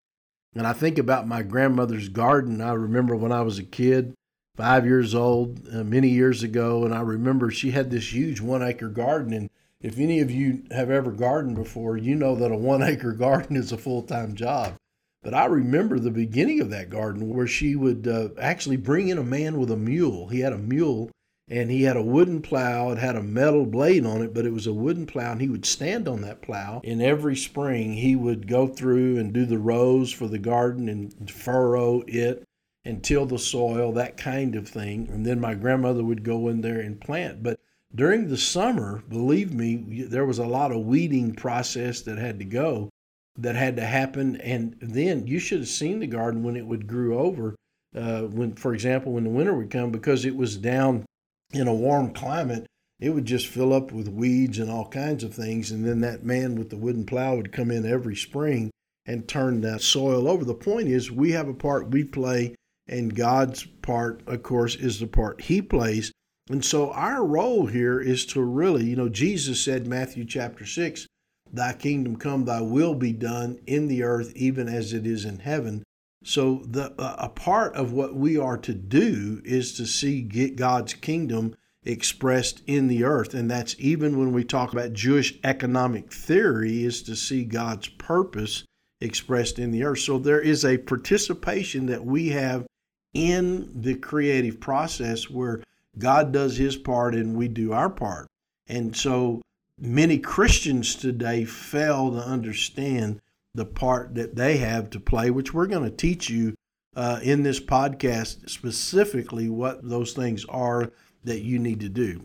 And 0.55 0.67
I 0.67 0.73
think 0.73 0.97
about 0.97 1.27
my 1.27 1.43
grandmother's 1.43 2.09
garden. 2.09 2.61
I 2.61 2.73
remember 2.73 3.15
when 3.15 3.31
I 3.31 3.41
was 3.41 3.57
a 3.57 3.63
kid, 3.63 4.13
five 4.55 4.85
years 4.85 5.15
old, 5.15 5.61
uh, 5.73 5.83
many 5.83 6.09
years 6.09 6.43
ago, 6.43 6.83
and 6.83 6.93
I 6.93 7.01
remember 7.01 7.51
she 7.51 7.71
had 7.71 7.89
this 7.89 8.13
huge 8.13 8.41
one 8.41 8.61
acre 8.61 8.89
garden. 8.89 9.33
And 9.33 9.49
if 9.81 9.97
any 9.97 10.19
of 10.19 10.29
you 10.29 10.63
have 10.71 10.89
ever 10.89 11.11
gardened 11.11 11.55
before, 11.55 11.95
you 11.95 12.15
know 12.15 12.35
that 12.35 12.51
a 12.51 12.57
one 12.57 12.83
acre 12.83 13.13
garden 13.13 13.55
is 13.55 13.71
a 13.71 13.77
full 13.77 14.01
time 14.01 14.35
job. 14.35 14.75
But 15.23 15.33
I 15.33 15.45
remember 15.45 15.99
the 15.99 16.11
beginning 16.11 16.59
of 16.61 16.71
that 16.71 16.89
garden 16.89 17.29
where 17.29 17.47
she 17.47 17.75
would 17.75 18.07
uh, 18.07 18.29
actually 18.39 18.77
bring 18.77 19.09
in 19.09 19.19
a 19.19 19.23
man 19.23 19.59
with 19.59 19.69
a 19.69 19.77
mule. 19.77 20.29
He 20.29 20.39
had 20.39 20.51
a 20.51 20.57
mule 20.57 21.11
and 21.51 21.69
he 21.69 21.83
had 21.83 21.97
a 21.97 22.01
wooden 22.01 22.41
plow. 22.41 22.91
It 22.91 22.97
had 22.97 23.17
a 23.17 23.21
metal 23.21 23.65
blade 23.65 24.05
on 24.05 24.21
it, 24.21 24.33
but 24.33 24.45
it 24.45 24.53
was 24.53 24.67
a 24.67 24.73
wooden 24.73 25.05
plow, 25.05 25.33
and 25.33 25.41
he 25.41 25.49
would 25.49 25.65
stand 25.65 26.07
on 26.07 26.21
that 26.21 26.41
plow. 26.41 26.79
And 26.85 27.01
every 27.01 27.35
spring, 27.35 27.93
he 27.93 28.15
would 28.15 28.47
go 28.47 28.67
through 28.67 29.17
and 29.17 29.33
do 29.33 29.45
the 29.45 29.59
rows 29.59 30.13
for 30.13 30.29
the 30.29 30.39
garden 30.39 30.87
and 30.87 31.29
furrow 31.29 32.03
it 32.07 32.47
and 32.85 33.03
till 33.03 33.25
the 33.25 33.37
soil, 33.37 33.91
that 33.91 34.15
kind 34.15 34.55
of 34.55 34.69
thing. 34.69 35.09
And 35.11 35.25
then 35.25 35.41
my 35.41 35.53
grandmother 35.53 36.05
would 36.05 36.23
go 36.23 36.47
in 36.47 36.61
there 36.61 36.79
and 36.79 37.01
plant. 37.01 37.43
But 37.43 37.59
during 37.93 38.29
the 38.29 38.37
summer, 38.37 39.03
believe 39.09 39.53
me, 39.53 40.05
there 40.07 40.25
was 40.25 40.39
a 40.39 40.47
lot 40.47 40.71
of 40.71 40.85
weeding 40.85 41.35
process 41.35 41.99
that 42.03 42.17
had 42.17 42.39
to 42.39 42.45
go, 42.45 42.89
that 43.37 43.55
had 43.55 43.75
to 43.75 43.85
happen. 43.85 44.37
And 44.37 44.77
then 44.81 45.27
you 45.27 45.37
should 45.37 45.59
have 45.59 45.67
seen 45.67 45.99
the 45.99 46.07
garden 46.07 46.43
when 46.43 46.55
it 46.55 46.65
would 46.65 46.87
grow 46.87 47.19
over. 47.19 47.55
Uh, 47.93 48.21
when, 48.21 48.55
for 48.55 48.73
example, 48.73 49.11
when 49.11 49.25
the 49.25 49.29
winter 49.29 49.53
would 49.53 49.69
come, 49.69 49.91
because 49.91 50.23
it 50.23 50.37
was 50.37 50.55
down 50.55 51.05
in 51.53 51.67
a 51.67 51.73
warm 51.73 52.13
climate, 52.13 52.65
it 52.99 53.09
would 53.09 53.25
just 53.25 53.47
fill 53.47 53.73
up 53.73 53.91
with 53.91 54.07
weeds 54.07 54.59
and 54.59 54.69
all 54.69 54.87
kinds 54.87 55.23
of 55.23 55.33
things. 55.33 55.71
And 55.71 55.85
then 55.85 56.01
that 56.01 56.23
man 56.23 56.55
with 56.55 56.69
the 56.69 56.77
wooden 56.77 57.05
plow 57.05 57.35
would 57.35 57.51
come 57.51 57.71
in 57.71 57.85
every 57.85 58.15
spring 58.15 58.69
and 59.05 59.27
turn 59.27 59.61
that 59.61 59.81
soil 59.81 60.27
over. 60.27 60.45
The 60.45 60.53
point 60.53 60.87
is, 60.87 61.11
we 61.11 61.31
have 61.31 61.47
a 61.47 61.53
part 61.53 61.89
we 61.89 62.03
play, 62.03 62.55
and 62.87 63.15
God's 63.15 63.65
part, 63.81 64.21
of 64.27 64.43
course, 64.43 64.75
is 64.75 64.99
the 64.99 65.07
part 65.07 65.41
He 65.41 65.61
plays. 65.61 66.11
And 66.49 66.63
so 66.63 66.91
our 66.91 67.25
role 67.25 67.65
here 67.65 67.99
is 67.99 68.25
to 68.27 68.41
really, 68.41 68.85
you 68.85 68.95
know, 68.95 69.09
Jesus 69.09 69.63
said, 69.63 69.87
Matthew 69.87 70.25
chapter 70.25 70.65
6, 70.65 71.07
Thy 71.51 71.73
kingdom 71.73 72.15
come, 72.15 72.45
thy 72.45 72.61
will 72.61 72.95
be 72.95 73.11
done 73.11 73.59
in 73.67 73.87
the 73.87 74.03
earth, 74.03 74.31
even 74.35 74.69
as 74.69 74.93
it 74.93 75.05
is 75.05 75.25
in 75.25 75.39
heaven. 75.39 75.83
So 76.23 76.63
the 76.67 76.93
a 76.97 77.29
part 77.29 77.75
of 77.75 77.93
what 77.93 78.15
we 78.15 78.37
are 78.37 78.57
to 78.57 78.73
do 78.73 79.41
is 79.43 79.73
to 79.73 79.85
see 79.85 80.21
get 80.21 80.55
God's 80.55 80.93
kingdom 80.93 81.55
expressed 81.83 82.61
in 82.67 82.87
the 82.87 83.03
earth 83.03 83.33
and 83.33 83.49
that's 83.49 83.75
even 83.79 84.19
when 84.19 84.31
we 84.31 84.43
talk 84.43 84.71
about 84.71 84.93
Jewish 84.93 85.39
economic 85.43 86.13
theory 86.13 86.83
is 86.83 87.01
to 87.03 87.15
see 87.15 87.43
God's 87.43 87.87
purpose 87.87 88.63
expressed 89.01 89.57
in 89.57 89.71
the 89.71 89.83
earth. 89.83 89.99
So 89.99 90.19
there 90.19 90.39
is 90.39 90.63
a 90.63 90.77
participation 90.77 91.87
that 91.87 92.05
we 92.05 92.29
have 92.29 92.67
in 93.13 93.81
the 93.81 93.95
creative 93.95 94.59
process 94.59 95.29
where 95.29 95.63
God 95.97 96.31
does 96.31 96.57
his 96.57 96.77
part 96.77 97.15
and 97.15 97.35
we 97.35 97.47
do 97.47 97.73
our 97.73 97.89
part. 97.89 98.27
And 98.67 98.95
so 98.95 99.41
many 99.77 100.19
Christians 100.19 100.95
today 100.95 101.43
fail 101.45 102.11
to 102.11 102.19
understand 102.19 103.19
the 103.53 103.65
part 103.65 104.15
that 104.15 104.35
they 104.35 104.57
have 104.57 104.89
to 104.91 104.99
play, 104.99 105.29
which 105.29 105.53
we're 105.53 105.67
going 105.67 105.83
to 105.83 105.95
teach 105.95 106.29
you 106.29 106.55
uh, 106.95 107.19
in 107.23 107.43
this 107.43 107.59
podcast 107.59 108.49
specifically 108.49 109.49
what 109.49 109.87
those 109.87 110.13
things 110.13 110.45
are 110.45 110.91
that 111.23 111.41
you 111.41 111.59
need 111.59 111.79
to 111.79 111.89
do. 111.89 112.21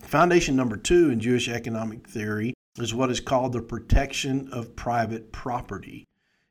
Foundation 0.00 0.56
number 0.56 0.76
two 0.76 1.10
in 1.10 1.20
Jewish 1.20 1.48
economic 1.48 2.06
theory 2.06 2.54
is 2.78 2.94
what 2.94 3.10
is 3.10 3.20
called 3.20 3.52
the 3.52 3.62
protection 3.62 4.48
of 4.52 4.76
private 4.76 5.32
property. 5.32 6.04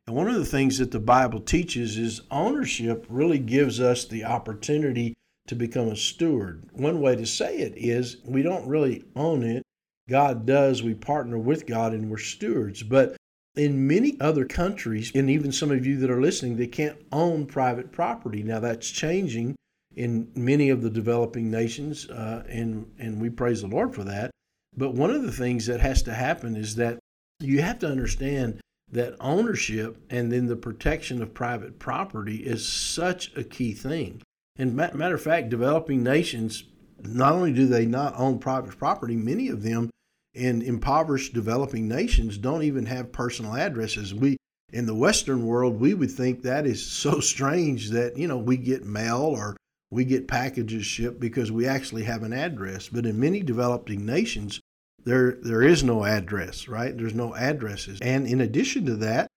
And 0.08 0.16
one 0.16 0.28
of 0.28 0.36
the 0.36 0.46
things 0.46 0.78
that 0.78 0.92
the 0.92 1.00
Bible 1.00 1.40
teaches 1.40 1.98
is 1.98 2.22
ownership 2.30 3.06
really 3.10 3.40
gives 3.40 3.80
us 3.80 4.06
the 4.06 4.24
opportunity 4.26 5.14
to 5.48 5.56
become 5.56 5.88
a 5.88 5.96
steward. 5.96 6.64
One 6.74 7.02
way 7.02 7.16
to 7.16 7.26
say 7.26 7.58
it 7.58 7.74
is 7.76 8.18
we 8.26 8.42
don't 8.42 8.68
really 8.68 9.04
own 9.16 9.44
it. 9.44 9.64
God 10.10 10.46
does. 10.46 10.84
We 10.84 10.94
partner 10.94 11.38
with 11.38 11.66
God 11.66 11.94
and 11.94 12.10
we're 12.10 12.18
stewards. 12.18 12.84
But 12.84 13.16
in 13.56 13.88
many 13.88 14.20
other 14.20 14.46
countries, 14.46 15.12
and 15.16 15.30
even 15.30 15.52
some 15.52 15.72
of 15.72 15.86
you 15.86 15.98
that 15.98 16.12
are 16.12 16.22
listening, 16.22 16.58
they 16.58 16.68
can't 16.68 16.98
own 17.12 17.46
private 17.46 17.92
property. 17.92 18.44
Now 18.44 18.60
that's 18.60 18.90
changing 18.90 19.56
in 19.96 20.30
many 20.36 20.70
of 20.70 20.82
the 20.82 20.90
developing 20.90 21.50
nations, 21.50 22.10
uh, 22.10 22.44
and 22.50 22.92
and 23.00 23.22
we 23.22 23.30
praise 23.30 23.62
the 23.62 23.68
Lord 23.68 23.96
for 23.96 24.04
that. 24.04 24.32
But 24.76 24.94
one 24.94 25.12
of 25.12 25.24
the 25.24 25.32
things 25.32 25.68
that 25.68 25.80
has 25.80 26.04
to 26.04 26.14
happen 26.14 26.56
is 26.56 26.76
that 26.76 27.00
you 27.40 27.62
have 27.62 27.80
to 27.80 27.88
understand 27.88 28.60
that 28.92 29.16
ownership 29.20 29.98
and 30.10 30.32
then 30.32 30.48
the 30.48 30.56
protection 30.56 31.22
of 31.22 31.34
private 31.34 31.80
property 31.80 32.38
is 32.38 32.68
such 32.68 33.36
a 33.36 33.44
key 33.44 33.74
thing. 33.74 34.22
And 34.58 34.76
matter 34.76 35.16
of 35.16 35.22
fact, 35.22 35.50
developing 35.50 36.04
nations 36.04 36.64
not 37.04 37.34
only 37.34 37.52
do 37.52 37.68
they 37.68 37.86
not 37.86 38.14
own 38.18 38.40
private 38.40 38.78
property, 38.78 39.16
many 39.16 39.50
of 39.50 39.64
them 39.64 39.90
in 40.36 40.62
impoverished 40.62 41.34
developing 41.34 41.88
nations 41.88 42.38
don't 42.38 42.64
even 42.64 42.86
have 42.86 43.12
personal 43.12 43.56
addresses. 43.56 44.14
We 44.14 44.38
in 44.74 44.86
the 44.86 44.96
Western 44.96 45.46
world, 45.46 45.80
we 45.80 45.94
would 45.94 46.12
think 46.12 46.42
that 46.42 46.68
is 46.68 46.86
so 46.86 47.20
strange 47.34 47.92
that 47.92 48.18
you 48.18 48.28
know 48.28 48.38
we 48.38 48.58
get 48.58 48.86
mail 48.86 49.22
or 49.22 49.56
we 49.92 50.04
get 50.06 50.28
packages 50.28 50.86
shipped 50.86 51.20
because 51.20 51.52
we 51.52 51.66
actually 51.66 52.04
have 52.04 52.24
an 52.24 52.34
address. 52.34 52.90
But 52.90 53.06
in 53.06 53.20
many 53.20 53.42
developing 53.42 54.06
nations, 54.06 54.60
there 55.04 55.38
there 55.42 55.64
is 55.64 55.84
no 55.84 56.04
address, 56.04 56.68
right? 56.68 56.96
There's 56.96 57.14
no 57.14 57.34
addresses. 57.36 58.00
And 58.02 58.28
in 58.28 58.42
addition 58.42 58.86
to 58.88 58.96
that, 58.98 59.28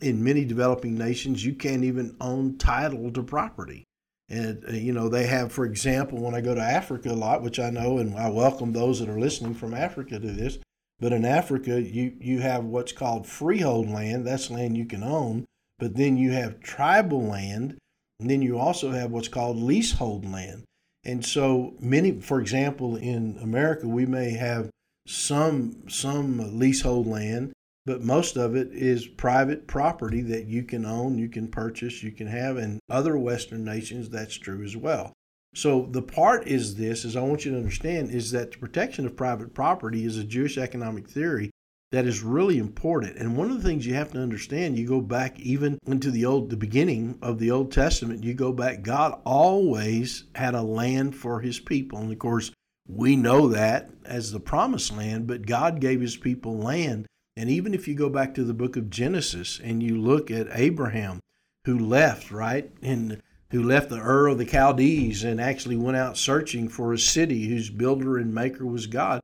in 0.00 0.24
many 0.24 0.44
developing 0.44 0.96
nations, 0.96 1.44
you 1.44 1.54
can't 1.54 1.84
even 1.84 2.16
own 2.20 2.56
title 2.58 3.10
to 3.12 3.22
property. 3.22 3.84
And, 4.28 4.64
uh, 4.68 4.72
you 4.72 4.92
know, 4.92 5.08
they 5.08 5.26
have, 5.26 5.52
for 5.52 5.64
example, 5.64 6.18
when 6.18 6.34
I 6.34 6.40
go 6.40 6.54
to 6.54 6.60
Africa 6.60 7.12
a 7.12 7.14
lot, 7.14 7.42
which 7.42 7.58
I 7.58 7.70
know, 7.70 7.98
and 7.98 8.16
I 8.16 8.28
welcome 8.30 8.72
those 8.72 8.98
that 8.98 9.08
are 9.08 9.20
listening 9.20 9.54
from 9.54 9.72
Africa 9.72 10.18
to 10.18 10.32
this, 10.32 10.58
but 10.98 11.12
in 11.12 11.24
Africa, 11.24 11.80
you, 11.80 12.16
you 12.20 12.40
have 12.40 12.64
what's 12.64 12.92
called 12.92 13.26
freehold 13.26 13.88
land. 13.88 14.26
That's 14.26 14.50
land 14.50 14.76
you 14.76 14.86
can 14.86 15.02
own. 15.02 15.44
But 15.78 15.94
then 15.94 16.16
you 16.16 16.32
have 16.32 16.60
tribal 16.60 17.22
land. 17.22 17.76
And 18.18 18.30
then 18.30 18.40
you 18.40 18.58
also 18.58 18.92
have 18.92 19.10
what's 19.10 19.28
called 19.28 19.58
leasehold 19.58 20.24
land. 20.24 20.64
And 21.04 21.24
so 21.24 21.74
many, 21.78 22.20
for 22.20 22.40
example, 22.40 22.96
in 22.96 23.38
America, 23.40 23.86
we 23.86 24.06
may 24.06 24.30
have 24.30 24.70
some 25.06 25.88
some 25.88 26.58
leasehold 26.58 27.06
land, 27.06 27.52
but 27.86 28.02
most 28.02 28.36
of 28.36 28.56
it 28.56 28.68
is 28.72 29.06
private 29.06 29.66
property 29.66 30.20
that 30.20 30.46
you 30.46 30.64
can 30.64 30.84
own, 30.84 31.16
you 31.16 31.28
can 31.28 31.48
purchase, 31.48 32.02
you 32.02 32.10
can 32.10 32.26
have. 32.26 32.56
And 32.56 32.80
other 32.90 33.16
Western 33.16 33.64
nations, 33.64 34.10
that's 34.10 34.36
true 34.36 34.62
as 34.64 34.76
well. 34.76 35.12
So 35.54 35.88
the 35.90 36.02
part 36.02 36.46
is 36.46 36.74
this, 36.74 37.04
is 37.04 37.16
I 37.16 37.22
want 37.22 37.44
you 37.44 37.52
to 37.52 37.56
understand, 37.56 38.10
is 38.10 38.32
that 38.32 38.52
the 38.52 38.58
protection 38.58 39.06
of 39.06 39.16
private 39.16 39.54
property 39.54 40.04
is 40.04 40.18
a 40.18 40.24
Jewish 40.24 40.58
economic 40.58 41.08
theory 41.08 41.50
that 41.92 42.06
is 42.06 42.22
really 42.22 42.58
important. 42.58 43.16
And 43.16 43.36
one 43.36 43.50
of 43.50 43.62
the 43.62 43.68
things 43.68 43.86
you 43.86 43.94
have 43.94 44.12
to 44.12 44.20
understand, 44.20 44.76
you 44.76 44.86
go 44.86 45.00
back 45.00 45.38
even 45.38 45.78
into 45.86 46.10
the 46.10 46.26
old 46.26 46.50
the 46.50 46.56
beginning 46.56 47.18
of 47.22 47.38
the 47.38 47.52
Old 47.52 47.70
Testament, 47.72 48.24
you 48.24 48.34
go 48.34 48.52
back, 48.52 48.82
God 48.82 49.20
always 49.24 50.24
had 50.34 50.54
a 50.54 50.62
land 50.62 51.14
for 51.14 51.40
his 51.40 51.60
people. 51.60 52.00
And 52.00 52.12
of 52.12 52.18
course, 52.18 52.50
we 52.88 53.16
know 53.16 53.48
that 53.48 53.90
as 54.04 54.32
the 54.32 54.40
promised 54.40 54.94
land, 54.96 55.26
but 55.26 55.46
God 55.46 55.80
gave 55.80 56.00
his 56.00 56.16
people 56.16 56.58
land. 56.58 57.06
And 57.36 57.50
even 57.50 57.74
if 57.74 57.86
you 57.86 57.94
go 57.94 58.08
back 58.08 58.34
to 58.34 58.44
the 58.44 58.54
book 58.54 58.76
of 58.76 58.90
Genesis 58.90 59.60
and 59.62 59.82
you 59.82 60.00
look 60.00 60.30
at 60.30 60.48
Abraham, 60.52 61.20
who 61.64 61.78
left, 61.78 62.30
right? 62.30 62.70
And 62.82 63.22
who 63.50 63.62
left 63.62 63.90
the 63.90 64.00
Ur 64.00 64.28
of 64.28 64.38
the 64.38 64.46
Chaldees 64.46 65.22
and 65.22 65.40
actually 65.40 65.76
went 65.76 65.96
out 65.96 66.16
searching 66.16 66.68
for 66.68 66.92
a 66.92 66.98
city 66.98 67.48
whose 67.48 67.70
builder 67.70 68.16
and 68.16 68.34
maker 68.34 68.64
was 68.64 68.86
God 68.86 69.20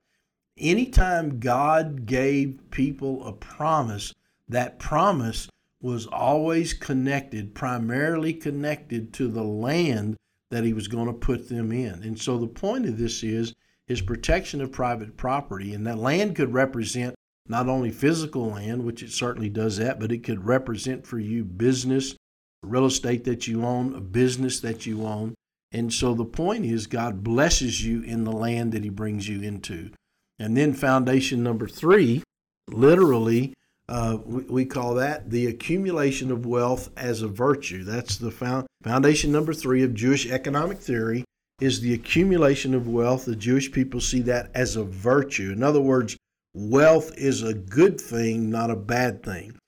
anytime 0.59 1.41
God 1.41 2.07
gave 2.07 2.59
people 2.71 3.27
a 3.27 3.33
promise, 3.33 4.15
that 4.49 4.79
promise 4.79 5.49
was 5.81 6.07
always 6.07 6.73
connected, 6.73 7.55
primarily 7.55 8.33
connected 8.33 9.13
to 9.15 9.29
the 9.29 9.43
land 9.43 10.17
that 10.51 10.65
he 10.65 10.73
was 10.73 10.89
going 10.89 11.07
to 11.07 11.13
put 11.13 11.49
them 11.49 11.73
in. 11.73 12.03
And 12.03 12.21
so 12.21 12.39
the 12.39 12.47
point 12.47 12.87
of 12.87 12.99
this 12.99 13.23
is 13.23 13.55
his 13.87 14.01
protection 14.01 14.61
of 14.61 14.71
private 14.71 15.17
property. 15.17 15.75
And 15.75 15.87
that 15.87 15.99
land 15.99 16.37
could 16.37 16.53
represent 16.53 17.15
not 17.49 17.69
only 17.69 17.91
physical 17.91 18.51
land, 18.51 18.85
which 18.85 19.03
it 19.03 19.11
certainly 19.11 19.49
does 19.49 19.77
that, 19.79 19.99
but 19.99 20.13
it 20.13 20.23
could 20.23 20.47
represent 20.47 21.07
for 21.07 21.19
you 21.19 21.45
business, 21.45 22.15
real 22.63 22.87
estate 22.87 23.25
that 23.25 23.47
you 23.47 23.65
own, 23.65 23.95
a 23.95 24.01
business 24.01 24.61
that 24.61 24.87
you 24.87 25.05
own. 25.05 25.35
And 25.73 25.93
so 25.93 26.15
the 26.15 26.25
point 26.25 26.67
is, 26.67 26.87
God 26.87 27.25
blesses 27.25 27.85
you 27.85 28.03
in 28.03 28.25
the 28.25 28.33
land 28.33 28.73
that 28.73 28.85
He 28.85 28.91
brings 28.91 29.29
you 29.29 29.41
into. 29.43 29.91
And 30.39 30.57
then 30.57 30.75
foundation 30.75 31.43
number 31.43 31.67
three, 31.67 32.23
literally, 32.69 33.55
uh, 33.89 34.19
we, 34.25 34.43
we, 34.45 34.65
call 34.65 34.95
that 34.95 35.31
the 35.31 35.47
accumulation 35.47 36.31
of 36.31 36.47
wealth 36.47 36.91
as 36.97 37.23
a 37.23 37.29
virtue. 37.29 37.85
That's 37.85 38.17
the 38.17 38.31
found, 38.31 38.67
foundation 38.83 39.33
number 39.33 39.53
three 39.53 39.83
of 39.83 39.95
Jewish 39.95 40.31
economic 40.31 40.79
theory 40.79 41.25
is 41.61 41.81
the 41.81 41.95
accumulation 41.95 42.75
of 42.75 42.89
wealth. 42.89 43.25
The 43.25 43.37
Jewish 43.37 43.71
people 43.73 44.01
see 44.01 44.21
that 44.23 44.51
as 44.55 44.77
a 44.77 44.85
virtue. 44.85 45.53
In 45.53 45.63
other 45.63 45.81
words, 45.81 46.17
wealth 46.55 47.13
is 47.17 47.43
a 47.43 47.55
good 47.55 48.01
thing, 48.01 48.51
not 48.51 48.71
a 48.71 48.77
bad 48.77 49.23
thing. 49.23 49.59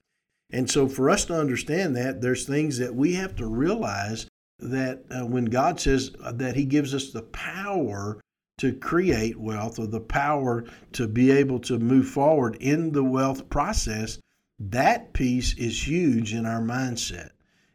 And 0.51 0.71
so, 0.71 0.89
for 0.89 1.11
us 1.11 1.25
to 1.27 1.39
understand 1.39 1.97
that, 1.97 2.21
there's 2.21 2.47
things 2.47 2.79
that 2.79 2.95
we 2.95 3.15
have 3.15 3.35
to 3.37 3.47
realize 3.47 4.27
that 4.61 5.05
uh, 5.11 5.27
when 5.27 5.47
God 5.47 5.81
says 5.81 6.13
that 6.33 6.55
He 6.55 6.65
gives 6.65 6.95
us 6.95 7.11
the 7.11 7.23
power 7.23 8.21
to 8.59 8.73
create 8.73 9.39
wealth 9.39 9.79
or 9.79 9.87
the 9.87 10.01
power 10.01 10.65
to 10.93 11.09
be 11.09 11.31
able 11.31 11.59
to 11.61 11.79
move 11.79 12.09
forward 12.09 12.57
in 12.61 12.93
the 12.93 13.03
wealth 13.03 13.49
process, 13.49 14.19
that 14.59 15.13
piece 15.13 15.55
is 15.57 15.89
huge 15.89 16.33
in 16.33 16.47
our 16.47 16.61
mindset. 16.61 17.31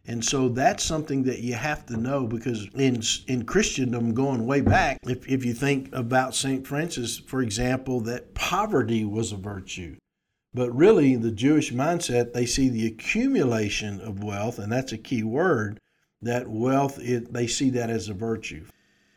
And 0.09 0.25
so 0.25 0.49
that's 0.49 0.83
something 0.83 1.21
that 1.25 1.41
you 1.41 1.53
have 1.53 1.85
to 1.85 1.95
know 1.95 2.25
because 2.25 2.67
in 2.73 3.03
in 3.27 3.45
Christendom 3.45 4.15
going 4.15 4.47
way 4.47 4.59
back, 4.59 4.97
if, 5.03 5.29
if 5.29 5.45
you 5.45 5.53
think 5.53 5.87
about 5.93 6.33
St. 6.33 6.65
Francis, 6.65 7.19
for 7.19 7.43
example, 7.43 8.01
that 8.01 8.33
poverty 8.33 9.05
was 9.05 9.31
a 9.31 9.37
virtue. 9.37 9.97
But 10.51 10.75
really, 10.75 11.15
the 11.15 11.29
Jewish 11.29 11.71
mindset, 11.71 12.33
they 12.33 12.47
see 12.47 12.69
the 12.69 12.87
accumulation 12.87 14.01
of 14.01 14.23
wealth, 14.23 14.57
and 14.57 14.71
that's 14.71 14.91
a 14.91 14.97
key 14.97 15.21
word, 15.21 15.79
that 16.23 16.49
wealth, 16.49 16.97
it, 16.99 17.31
they 17.31 17.45
see 17.45 17.69
that 17.69 17.91
as 17.91 18.09
a 18.09 18.15
virtue. 18.15 18.65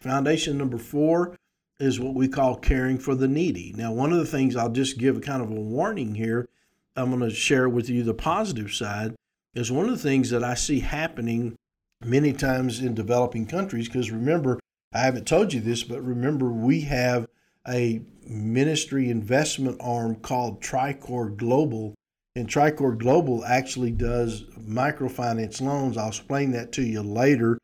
Foundation 0.03 0.59
number 0.59 0.77
four 0.77 1.39
is 1.81 2.01
what 2.01 2.15
we 2.15 2.29
call 2.29 2.57
caring 2.57 2.99
for 2.99 3.15
the 3.15 3.29
needy. 3.29 3.73
Now, 3.75 3.93
one 3.93 4.13
of 4.13 4.19
the 4.19 4.27
things 4.27 4.57
I'll 4.57 4.69
just 4.69 4.99
give 4.99 5.23
kind 5.23 5.41
of 5.41 5.51
a 5.51 5.55
warning 5.55 6.15
here, 6.15 6.51
I'm 6.95 7.09
going 7.09 7.23
to 7.23 7.35
share 7.35 7.67
with 7.67 7.89
you 7.89 8.03
the 8.03 8.13
positive 8.13 8.75
side, 8.75 9.15
is 9.55 9.71
one 9.71 9.87
of 9.87 9.91
the 9.93 10.09
things 10.09 10.31
that 10.31 10.43
I 10.43 10.55
see 10.55 10.81
happening 10.81 11.57
many 12.05 12.33
times 12.33 12.81
in 12.81 12.95
developing 12.95 13.47
countries. 13.47 13.89
Because 13.89 14.11
remember, 14.11 14.59
I 14.93 15.01
haven't 15.01 15.27
told 15.27 15.53
you 15.53 15.61
this, 15.61 15.83
but 15.83 16.03
remember, 16.03 16.51
we 16.51 16.83
have 16.83 17.27
a 17.69 18.03
ministry 18.27 19.11
investment 19.11 19.79
arm 19.81 20.17
called 20.17 20.63
Tricor 20.63 21.37
Global. 21.37 21.95
And 22.35 22.49
Tricor 22.49 22.99
Global 22.99 23.45
actually 23.45 23.91
does 23.91 24.45
microfinance 24.59 25.61
loans. 25.61 25.97
I'll 25.97 26.09
explain 26.09 26.53
that 26.53 26.73
to 26.73 26.83
you 26.83 27.03
later 27.03 27.59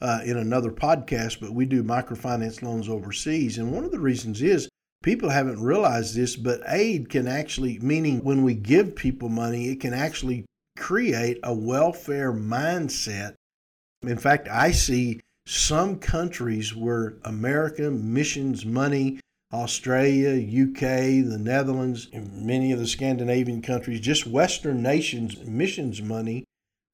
uh, 0.00 0.20
in 0.24 0.36
another 0.36 0.70
podcast, 0.70 1.40
but 1.40 1.52
we 1.52 1.66
do 1.66 1.82
microfinance 1.82 2.62
loans 2.62 2.88
overseas. 2.88 3.58
And 3.58 3.72
one 3.72 3.84
of 3.84 3.92
the 3.92 4.00
reasons 4.00 4.42
is 4.42 4.68
people 5.02 5.28
haven't 5.28 5.62
realized 5.62 6.14
this, 6.14 6.34
but 6.36 6.62
aid 6.66 7.10
can 7.10 7.28
actually, 7.28 7.78
meaning 7.80 8.24
when 8.24 8.42
we 8.42 8.54
give 8.54 8.96
people 8.96 9.28
money, 9.28 9.68
it 9.68 9.80
can 9.80 9.94
actually 9.94 10.46
create 10.76 11.38
a 11.42 11.54
welfare 11.54 12.32
mindset. 12.32 13.34
In 14.02 14.18
fact, 14.18 14.48
I 14.48 14.70
see 14.70 15.20
some 15.46 15.98
countries 15.98 16.74
where 16.74 17.14
American 17.24 18.12
missions 18.12 18.66
money, 18.66 19.20
Australia, 19.52 20.32
UK, 20.32 21.24
the 21.28 21.38
Netherlands, 21.40 22.08
and 22.12 22.44
many 22.44 22.72
of 22.72 22.78
the 22.78 22.86
Scandinavian 22.86 23.62
countries, 23.62 24.00
just 24.00 24.26
Western 24.26 24.82
nations' 24.82 25.38
missions 25.44 26.02
money 26.02 26.44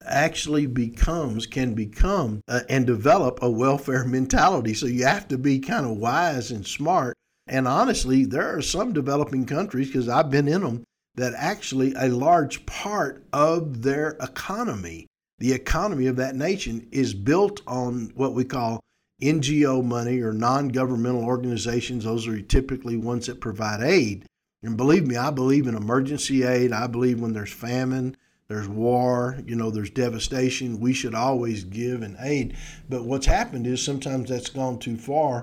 actually 0.05 0.65
becomes 0.65 1.45
can 1.45 1.73
become 1.73 2.41
uh, 2.47 2.61
and 2.69 2.85
develop 2.85 3.39
a 3.41 3.49
welfare 3.49 4.03
mentality 4.05 4.73
so 4.73 4.85
you 4.85 5.05
have 5.05 5.27
to 5.27 5.37
be 5.37 5.59
kind 5.59 5.85
of 5.85 5.97
wise 5.97 6.51
and 6.51 6.65
smart 6.65 7.15
and 7.47 7.67
honestly 7.67 8.25
there 8.25 8.55
are 8.55 8.61
some 8.61 8.93
developing 8.93 9.45
countries 9.45 9.87
because 9.87 10.09
i've 10.09 10.29
been 10.29 10.47
in 10.47 10.61
them 10.61 10.83
that 11.15 11.33
actually 11.35 11.93
a 11.95 12.07
large 12.07 12.65
part 12.65 13.23
of 13.33 13.81
their 13.83 14.17
economy 14.21 15.07
the 15.39 15.53
economy 15.53 16.07
of 16.07 16.15
that 16.15 16.35
nation 16.35 16.87
is 16.91 17.13
built 17.13 17.61
on 17.67 18.11
what 18.15 18.33
we 18.33 18.43
call 18.43 18.79
ngo 19.21 19.83
money 19.83 20.19
or 20.21 20.33
non-governmental 20.33 21.23
organizations 21.23 22.03
those 22.03 22.27
are 22.27 22.41
typically 22.41 22.97
ones 22.97 23.27
that 23.27 23.41
provide 23.41 23.81
aid 23.81 24.25
and 24.63 24.77
believe 24.77 25.05
me 25.07 25.15
i 25.15 25.29
believe 25.29 25.67
in 25.67 25.75
emergency 25.75 26.43
aid 26.43 26.71
i 26.71 26.87
believe 26.87 27.19
when 27.19 27.33
there's 27.33 27.51
famine 27.51 28.15
there's 28.47 28.67
war, 28.67 29.39
you 29.45 29.55
know, 29.55 29.71
there's 29.71 29.89
devastation. 29.89 30.79
We 30.79 30.93
should 30.93 31.15
always 31.15 31.63
give 31.63 32.01
and 32.01 32.17
aid. 32.19 32.55
But 32.89 33.05
what's 33.05 33.25
happened 33.25 33.65
is 33.65 33.83
sometimes 33.83 34.29
that's 34.29 34.49
gone 34.49 34.79
too 34.79 34.97
far. 34.97 35.41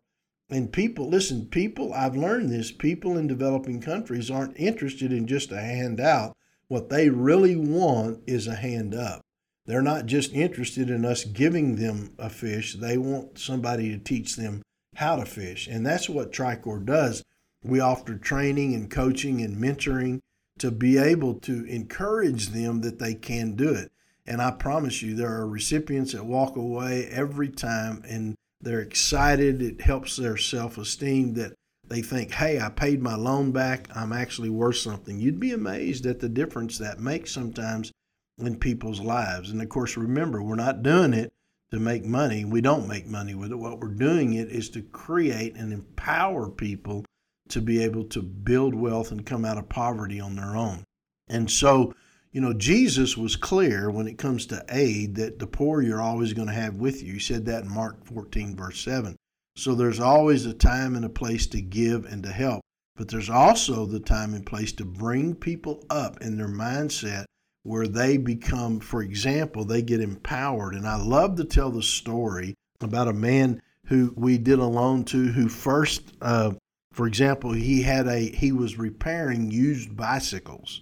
And 0.50 0.72
people, 0.72 1.08
listen, 1.08 1.46
people, 1.46 1.92
I've 1.92 2.16
learned 2.16 2.50
this, 2.50 2.72
people 2.72 3.16
in 3.16 3.26
developing 3.26 3.80
countries 3.80 4.30
aren't 4.30 4.58
interested 4.58 5.12
in 5.12 5.26
just 5.26 5.52
a 5.52 5.60
handout. 5.60 6.36
What 6.68 6.88
they 6.88 7.08
really 7.08 7.56
want 7.56 8.20
is 8.26 8.46
a 8.46 8.56
hand 8.56 8.94
up. 8.94 9.22
They're 9.66 9.82
not 9.82 10.06
just 10.06 10.32
interested 10.32 10.90
in 10.90 11.04
us 11.04 11.24
giving 11.24 11.76
them 11.76 12.14
a 12.18 12.28
fish, 12.28 12.74
they 12.74 12.98
want 12.98 13.38
somebody 13.38 13.90
to 13.90 13.98
teach 13.98 14.34
them 14.34 14.62
how 14.96 15.16
to 15.16 15.24
fish. 15.24 15.68
And 15.68 15.86
that's 15.86 16.08
what 16.08 16.32
Tricor 16.32 16.84
does. 16.84 17.22
We 17.62 17.78
offer 17.78 18.16
training 18.16 18.74
and 18.74 18.90
coaching 18.90 19.40
and 19.42 19.56
mentoring 19.56 20.20
to 20.58 20.70
be 20.70 20.98
able 20.98 21.34
to 21.40 21.64
encourage 21.66 22.48
them 22.48 22.80
that 22.80 22.98
they 22.98 23.14
can 23.14 23.54
do 23.54 23.70
it. 23.70 23.92
And 24.26 24.42
I 24.42 24.50
promise 24.50 25.02
you, 25.02 25.14
there 25.14 25.32
are 25.32 25.46
recipients 25.46 26.12
that 26.12 26.24
walk 26.24 26.56
away 26.56 27.06
every 27.06 27.48
time 27.48 28.02
and 28.08 28.36
they're 28.60 28.80
excited. 28.80 29.62
It 29.62 29.80
helps 29.80 30.16
their 30.16 30.36
self 30.36 30.78
esteem 30.78 31.34
that 31.34 31.54
they 31.88 32.02
think, 32.02 32.32
hey, 32.32 32.60
I 32.60 32.68
paid 32.68 33.02
my 33.02 33.16
loan 33.16 33.50
back. 33.50 33.88
I'm 33.94 34.12
actually 34.12 34.50
worth 34.50 34.76
something. 34.76 35.18
You'd 35.18 35.40
be 35.40 35.52
amazed 35.52 36.06
at 36.06 36.20
the 36.20 36.28
difference 36.28 36.78
that 36.78 37.00
makes 37.00 37.32
sometimes 37.32 37.90
in 38.38 38.58
people's 38.58 39.00
lives. 39.00 39.50
And 39.50 39.60
of 39.60 39.68
course, 39.68 39.96
remember, 39.96 40.42
we're 40.42 40.54
not 40.54 40.82
doing 40.82 41.12
it 41.12 41.32
to 41.72 41.78
make 41.78 42.04
money. 42.04 42.44
We 42.44 42.60
don't 42.60 42.88
make 42.88 43.06
money 43.06 43.34
with 43.34 43.50
it. 43.50 43.56
What 43.56 43.80
we're 43.80 43.88
doing 43.88 44.34
it 44.34 44.50
is 44.50 44.70
to 44.70 44.82
create 44.82 45.56
and 45.56 45.72
empower 45.72 46.48
people 46.48 47.04
to 47.48 47.60
be 47.60 47.82
able 47.82 48.04
to 48.04 48.22
build 48.22 48.74
wealth 48.74 49.10
and 49.10 49.26
come 49.26 49.44
out 49.44 49.58
of 49.58 49.68
poverty 49.68 50.20
on 50.20 50.36
their 50.36 50.56
own. 50.56 50.84
And 51.28 51.50
so, 51.50 51.94
you 52.32 52.40
know, 52.40 52.52
Jesus 52.52 53.16
was 53.16 53.36
clear 53.36 53.90
when 53.90 54.06
it 54.06 54.18
comes 54.18 54.46
to 54.46 54.64
aid 54.68 55.16
that 55.16 55.38
the 55.38 55.46
poor 55.46 55.82
you're 55.82 56.00
always 56.00 56.32
going 56.32 56.48
to 56.48 56.54
have 56.54 56.76
with 56.76 57.02
you. 57.02 57.14
He 57.14 57.18
said 57.18 57.46
that 57.46 57.64
in 57.64 57.72
Mark 57.72 58.04
14, 58.04 58.54
verse 58.54 58.80
7. 58.80 59.16
So 59.56 59.74
there's 59.74 60.00
always 60.00 60.46
a 60.46 60.54
time 60.54 60.94
and 60.94 61.04
a 61.04 61.10
place 61.10 61.46
to 61.48 61.60
give 61.60 62.04
and 62.04 62.22
to 62.22 62.30
help. 62.30 62.62
But 62.96 63.08
there's 63.08 63.30
also 63.30 63.86
the 63.86 64.00
time 64.00 64.34
and 64.34 64.46
place 64.46 64.72
to 64.74 64.84
bring 64.84 65.34
people 65.34 65.84
up 65.90 66.20
in 66.20 66.36
their 66.36 66.48
mindset 66.48 67.24
where 67.62 67.88
they 67.88 68.16
become, 68.16 68.80
for 68.80 69.02
example, 69.02 69.64
they 69.64 69.82
get 69.82 70.00
empowered. 70.00 70.74
And 70.74 70.86
I 70.86 70.96
love 70.96 71.36
to 71.36 71.44
tell 71.44 71.70
the 71.70 71.82
story 71.82 72.54
about 72.80 73.08
a 73.08 73.12
man 73.12 73.60
who 73.86 74.12
we 74.16 74.38
did 74.38 74.58
a 74.58 74.64
loan 74.64 75.04
to 75.04 75.26
who 75.28 75.48
first, 75.48 76.12
uh, 76.22 76.52
for 76.92 77.06
example, 77.06 77.52
he 77.52 77.82
had 77.82 78.06
a 78.06 78.30
he 78.30 78.52
was 78.52 78.78
repairing 78.78 79.50
used 79.50 79.96
bicycles, 79.96 80.80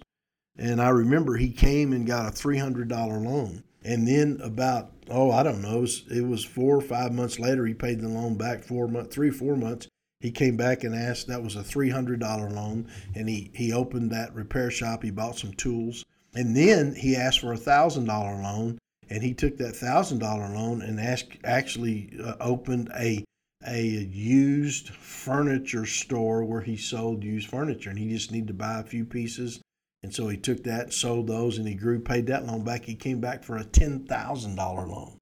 and 0.59 0.81
I 0.81 0.89
remember 0.89 1.37
he 1.37 1.49
came 1.49 1.93
and 1.93 2.05
got 2.05 2.27
a 2.27 2.31
three 2.31 2.57
hundred 2.57 2.89
dollar 2.89 3.17
loan, 3.17 3.63
and 3.83 4.07
then 4.07 4.39
about 4.43 4.91
oh 5.09 5.31
I 5.31 5.43
don't 5.43 5.61
know 5.61 5.77
it 5.77 5.81
was, 5.81 6.03
it 6.11 6.27
was 6.27 6.43
four 6.43 6.75
or 6.75 6.81
five 6.81 7.13
months 7.13 7.39
later 7.39 7.65
he 7.65 7.73
paid 7.73 8.01
the 8.01 8.09
loan 8.09 8.35
back 8.35 8.63
four 8.63 8.87
month 8.87 9.11
three 9.11 9.31
four 9.31 9.55
months. 9.55 9.87
He 10.19 10.31
came 10.31 10.57
back 10.57 10.83
and 10.83 10.93
asked 10.93 11.27
that 11.27 11.43
was 11.43 11.55
a 11.55 11.63
$300 11.63 12.19
loan 12.51 12.89
and 13.15 13.29
he, 13.29 13.51
he 13.53 13.71
opened 13.71 14.11
that 14.11 14.35
repair 14.35 14.69
shop. 14.69 15.01
He 15.01 15.11
bought 15.11 15.39
some 15.39 15.53
tools. 15.53 16.03
And 16.33 16.55
then 16.55 16.93
he 16.93 17.15
asked 17.15 17.39
for 17.39 17.53
a 17.53 17.57
$1000 17.57 18.05
loan 18.07 18.79
and 19.09 19.23
he 19.23 19.33
took 19.33 19.57
that 19.57 19.75
$1000 19.75 20.21
loan 20.53 20.81
and 20.81 20.99
asked, 20.99 21.37
actually 21.45 22.11
uh, 22.21 22.35
opened 22.41 22.91
a 22.95 23.23
a 23.67 23.81
used 23.81 24.89
furniture 24.89 25.85
store 25.85 26.45
where 26.45 26.61
he 26.61 26.77
sold 26.77 27.25
used 27.25 27.49
furniture. 27.49 27.89
And 27.89 27.99
he 27.99 28.09
just 28.09 28.31
needed 28.31 28.47
to 28.47 28.53
buy 28.53 28.79
a 28.79 28.83
few 28.83 29.03
pieces 29.03 29.59
and 30.03 30.13
so 30.13 30.27
he 30.27 30.37
took 30.37 30.63
that 30.63 30.93
sold 30.93 31.27
those 31.27 31.57
and 31.57 31.67
he 31.67 31.75
grew 31.75 31.99
paid 31.99 32.27
that 32.27 32.45
loan 32.45 32.63
back 32.63 32.85
he 32.85 32.95
came 32.95 33.19
back 33.19 33.43
for 33.43 33.57
a 33.57 33.63
$10000 33.63 34.57
loan 34.57 35.17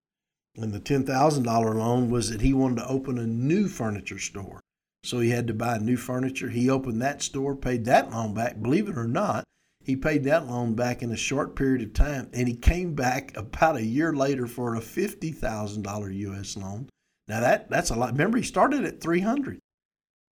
and 0.56 0.74
the 0.74 0.80
$10000 0.80 1.46
loan 1.76 2.10
was 2.10 2.30
that 2.30 2.42
he 2.42 2.54
wanted 2.54 2.78
to 2.78 2.88
open 2.88 3.18
a 3.18 3.28
new 3.28 3.68
furniture 3.68 4.20
store 4.20 4.62
so 5.08 5.20
he 5.20 5.30
had 5.30 5.48
to 5.48 5.54
buy 5.54 5.78
new 5.78 5.96
furniture. 5.96 6.50
He 6.50 6.70
opened 6.70 7.02
that 7.02 7.22
store, 7.22 7.56
paid 7.56 7.86
that 7.86 8.12
loan 8.12 8.34
back. 8.34 8.62
Believe 8.62 8.90
it 8.90 8.98
or 8.98 9.08
not, 9.08 9.46
he 9.84 9.96
paid 9.96 10.26
that 10.26 10.48
loan 10.48 10.74
back 10.74 11.02
in 11.02 11.12
a 11.12 11.18
short 11.18 11.56
period 11.56 11.82
of 11.82 11.94
time, 11.94 12.30
and 12.34 12.46
he 12.48 12.56
came 12.56 12.94
back 12.94 13.36
about 13.38 13.78
a 13.78 13.86
year 13.86 14.12
later 14.12 14.48
for 14.48 14.76
a 14.76 14.82
fifty 14.82 15.32
thousand 15.32 15.84
dollar 15.84 16.10
U.S. 16.10 16.58
loan. 16.58 16.90
Now 17.28 17.40
that 17.40 17.70
that's 17.70 17.90
a 17.90 17.96
lot. 17.96 18.12
Remember, 18.12 18.38
he 18.38 18.44
started 18.44 18.84
at 18.84 19.00
three 19.00 19.22
hundred, 19.22 19.60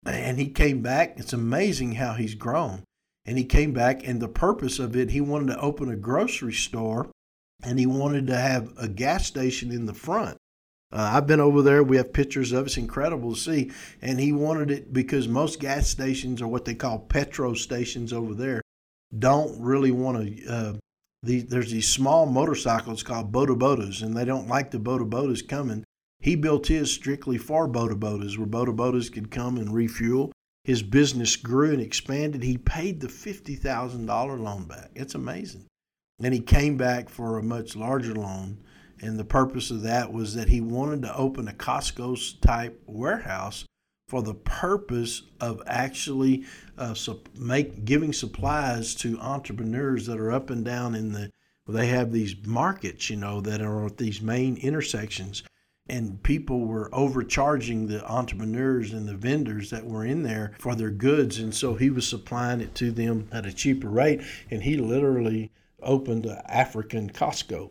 and 0.07 0.39
he 0.39 0.49
came 0.49 0.81
back. 0.81 1.19
It's 1.19 1.33
amazing 1.33 1.93
how 1.93 2.13
he's 2.13 2.33
grown. 2.33 2.83
And 3.25 3.37
he 3.37 3.45
came 3.45 3.71
back, 3.71 4.05
and 4.05 4.21
the 4.21 4.27
purpose 4.27 4.79
of 4.79 4.95
it, 4.95 5.11
he 5.11 5.21
wanted 5.21 5.47
to 5.47 5.59
open 5.59 5.89
a 5.89 5.95
grocery 5.95 6.53
store, 6.53 7.09
and 7.63 7.79
he 7.79 7.85
wanted 7.85 8.27
to 8.27 8.37
have 8.37 8.73
a 8.77 8.87
gas 8.87 9.25
station 9.25 9.71
in 9.71 9.85
the 9.85 9.93
front. 9.93 10.37
Uh, 10.91 11.11
I've 11.13 11.25
been 11.25 11.39
over 11.39 11.61
there. 11.61 11.83
We 11.83 11.97
have 11.97 12.13
pictures 12.13 12.51
of 12.51 12.65
it. 12.65 12.67
It's 12.67 12.77
incredible 12.77 13.33
to 13.33 13.39
see. 13.39 13.71
And 14.01 14.19
he 14.19 14.31
wanted 14.31 14.69
it 14.69 14.93
because 14.93 15.27
most 15.27 15.59
gas 15.59 15.87
stations 15.87 16.41
or 16.41 16.47
what 16.47 16.65
they 16.65 16.75
call 16.75 16.99
petro 16.99 17.55
stations 17.55 18.13
over 18.13 18.35
there 18.35 18.61
don't 19.17 19.59
really 19.59 19.91
want 19.91 20.37
to. 20.37 20.45
Uh, 20.45 20.73
the, 21.23 21.41
there's 21.41 21.71
these 21.71 21.87
small 21.87 22.25
motorcycles 22.25 23.01
called 23.01 23.31
boda 23.31 23.57
bodas, 23.57 24.03
and 24.03 24.15
they 24.15 24.25
don't 24.25 24.47
like 24.47 24.69
the 24.69 24.77
boda 24.77 25.09
bodas 25.09 25.47
coming. 25.47 25.83
He 26.19 26.35
built 26.35 26.67
his 26.67 26.91
strictly 26.91 27.37
for 27.37 27.67
boda 27.67 27.97
bodas, 27.97 28.37
where 28.37 28.47
boda 28.47 28.75
bodas 28.75 29.11
could 29.11 29.31
come 29.31 29.57
and 29.57 29.73
refuel. 29.73 30.31
His 30.63 30.81
business 30.81 31.35
grew 31.35 31.71
and 31.71 31.81
expanded. 31.81 32.43
He 32.43 32.57
paid 32.57 32.99
the 32.99 33.09
fifty 33.09 33.55
thousand 33.55 34.05
dollar 34.05 34.37
loan 34.37 34.65
back. 34.65 34.91
It's 34.95 35.15
amazing. 35.15 35.65
And 36.21 36.33
he 36.33 36.39
came 36.39 36.77
back 36.77 37.09
for 37.09 37.37
a 37.37 37.43
much 37.43 37.75
larger 37.75 38.15
loan 38.15 38.59
and 39.03 39.19
the 39.19 39.25
purpose 39.25 39.69
of 39.69 39.81
that 39.81 40.13
was 40.13 40.33
that 40.35 40.47
he 40.47 40.61
wanted 40.61 41.01
to 41.01 41.15
open 41.15 41.49
a 41.49 41.53
Costco 41.53 42.39
type 42.39 42.81
warehouse 42.85 43.65
for 44.07 44.21
the 44.21 44.33
purpose 44.33 45.23
of 45.41 45.61
actually 45.67 46.45
uh, 46.77 46.95
make 47.37 47.83
giving 47.83 48.13
supplies 48.13 48.95
to 48.95 49.19
entrepreneurs 49.19 50.05
that 50.05 50.19
are 50.19 50.31
up 50.31 50.49
and 50.49 50.63
down 50.63 50.95
in 50.95 51.11
the 51.11 51.29
they 51.67 51.87
have 51.87 52.11
these 52.11 52.35
markets 52.45 53.09
you 53.09 53.15
know 53.15 53.39
that 53.39 53.61
are 53.61 53.85
at 53.85 53.97
these 53.97 54.21
main 54.21 54.57
intersections 54.57 55.43
and 55.87 56.23
people 56.23 56.61
were 56.61 56.89
overcharging 56.93 57.87
the 57.87 58.05
entrepreneurs 58.09 58.93
and 58.93 59.07
the 59.07 59.15
vendors 59.15 59.69
that 59.69 59.85
were 59.85 60.05
in 60.05 60.23
there 60.23 60.53
for 60.59 60.75
their 60.75 60.91
goods 60.91 61.39
and 61.39 61.53
so 61.53 61.75
he 61.75 61.89
was 61.89 62.07
supplying 62.07 62.61
it 62.61 62.73
to 62.75 62.91
them 62.91 63.27
at 63.31 63.45
a 63.45 63.53
cheaper 63.53 63.89
rate 63.89 64.21
and 64.49 64.63
he 64.63 64.77
literally 64.77 65.51
opened 65.81 66.25
an 66.25 66.41
african 66.47 67.09
costco 67.09 67.69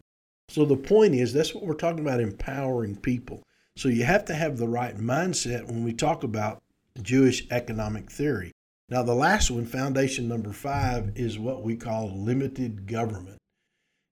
so 0.53 0.67
the 0.67 0.77
point 0.77 1.15
is, 1.15 1.33
that's 1.33 1.55
what 1.55 1.65
we're 1.65 1.73
talking 1.73 2.01
about 2.01 2.21
empowering 2.21 2.97
people. 2.97 3.43
So 3.75 3.89
you 3.89 4.05
have 4.05 4.27
to 4.27 4.35
have 4.35 4.59
the 4.59 4.69
right 4.69 4.95
mindset 4.95 5.67
when 5.67 5.83
we 5.83 5.95
talk 5.95 6.25
about 6.25 6.63
Jewish 7.01 7.47
economic 7.51 8.11
theory. 8.11 8.53
Now, 8.91 9.03
the 9.03 9.15
last 9.15 9.51
one, 9.51 9.65
foundation 9.65 10.29
number 10.29 10.53
five, 10.53 11.13
is 11.15 11.39
what 11.39 11.63
we 11.63 11.75
call 11.75 12.15
limited 12.15 12.87
government. 12.87 13.39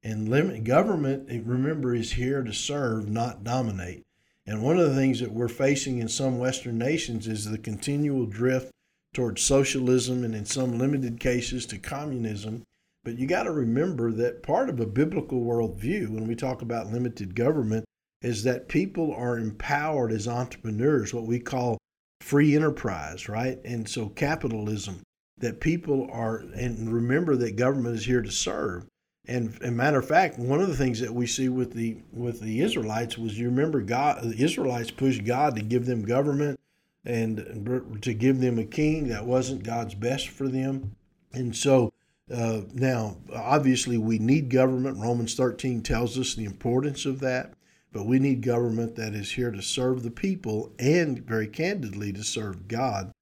And 0.03 0.29
limit 0.29 0.65
government, 0.65 1.31
eh, 1.31 1.41
remember, 1.45 1.95
is 1.95 2.13
here 2.13 2.43
to 2.43 2.53
serve, 2.53 3.09
not 3.09 3.45
dominate. 3.45 4.03
And 4.47 4.63
one 4.63 4.79
of 4.79 4.89
the 4.89 4.95
things 4.95 5.21
that 5.21 5.33
we're 5.33 5.49
facing 5.49 5.99
in 5.99 6.09
some 6.09 6.39
Western 6.39 6.79
nations 6.79 7.29
is 7.29 7.45
the 7.45 7.59
continual 7.59 8.27
drift 8.27 8.71
towards 9.13 9.43
socialism 9.43 10.25
and, 10.25 10.35
in 10.35 10.47
some 10.47 10.79
limited 10.79 11.21
cases, 11.21 11.67
to 11.67 11.79
communism 11.79 12.65
but 13.03 13.19
you 13.19 13.27
got 13.27 13.45
to 13.45 13.53
remember 13.53 14.13
that 14.13 14.43
part 14.43 14.69
of 14.69 14.79
a 14.79 14.87
biblical 14.87 15.41
worldview, 15.41 16.11
when 16.11 16.27
we 16.27 16.35
talk 16.35 16.61
about 16.61 16.93
limited 16.93 17.35
government, 17.35 17.87
is 18.21 18.43
that 18.45 18.69
people 18.69 19.15
are 19.15 19.39
empowered 19.39 20.13
as 20.13 20.29
entrepreneurs, 20.29 21.15
what 21.15 21.25
we 21.25 21.41
call 21.41 21.79
free 22.21 22.55
enterprise, 22.55 23.29
right? 23.29 23.59
And 23.65 23.89
so 23.89 24.11
capitalism, 24.11 25.03
that 25.39 25.61
people 25.61 26.09
are, 26.13 26.41
and 26.55 26.93
remember 26.93 27.37
that 27.37 27.57
government 27.57 27.97
is 27.97 28.05
here 28.05 28.21
to 28.21 28.31
serve. 28.31 28.85
And, 29.27 29.57
and 29.63 29.77
matter 29.77 29.99
of 29.99 30.09
fact, 30.09 30.39
one 30.39 30.61
of 30.61 30.69
the 30.69 30.77
things 30.77 31.01
that 31.01 31.15
we 31.15 31.27
see 31.27 31.49
with 31.49 31.73
the 31.75 31.99
with 32.13 32.41
the 32.41 32.61
Israelites 32.61 33.19
was 33.19 33.39
you 33.39 33.47
remember 33.47 33.81
God, 33.81 34.23
the 34.23 34.43
Israelites 34.43 34.91
pushed 34.91 35.25
God 35.25 35.55
to 35.57 35.63
give 35.63 35.87
them 35.87 36.03
government 36.03 36.59
and 37.05 37.99
to 38.03 38.15
give 38.15 38.41
them 38.41 38.59
a 38.59 38.65
king 38.65 39.09
that 39.09 39.27
wasn't 39.27 39.63
God's 39.63 39.95
best 39.95 40.29
for 40.29 40.49
them. 40.49 40.97
And 41.33 41.55
so 41.55 41.93
uh, 42.33 42.63
now, 42.73 43.17
obviously, 43.35 43.99
we 43.99 44.19
need 44.19 44.51
government. 44.51 44.99
Romans 44.99 45.35
13 45.35 45.83
tells 45.83 46.19
us 46.19 46.35
the 46.35 46.45
importance 46.45 47.05
of 47.05 47.21
that, 47.21 47.55
but 47.93 48.07
we 48.07 48.19
need 48.19 48.43
government 48.43 48.97
that 48.97 49.15
is 49.15 49.33
here 49.33 49.51
to 49.51 49.63
serve 49.63 50.03
the 50.03 50.11
people 50.11 50.73
and, 50.79 51.27
very 51.27 51.49
candidly, 51.49 52.13
to 52.13 52.23
serve 52.23 52.69
God, 52.69 53.13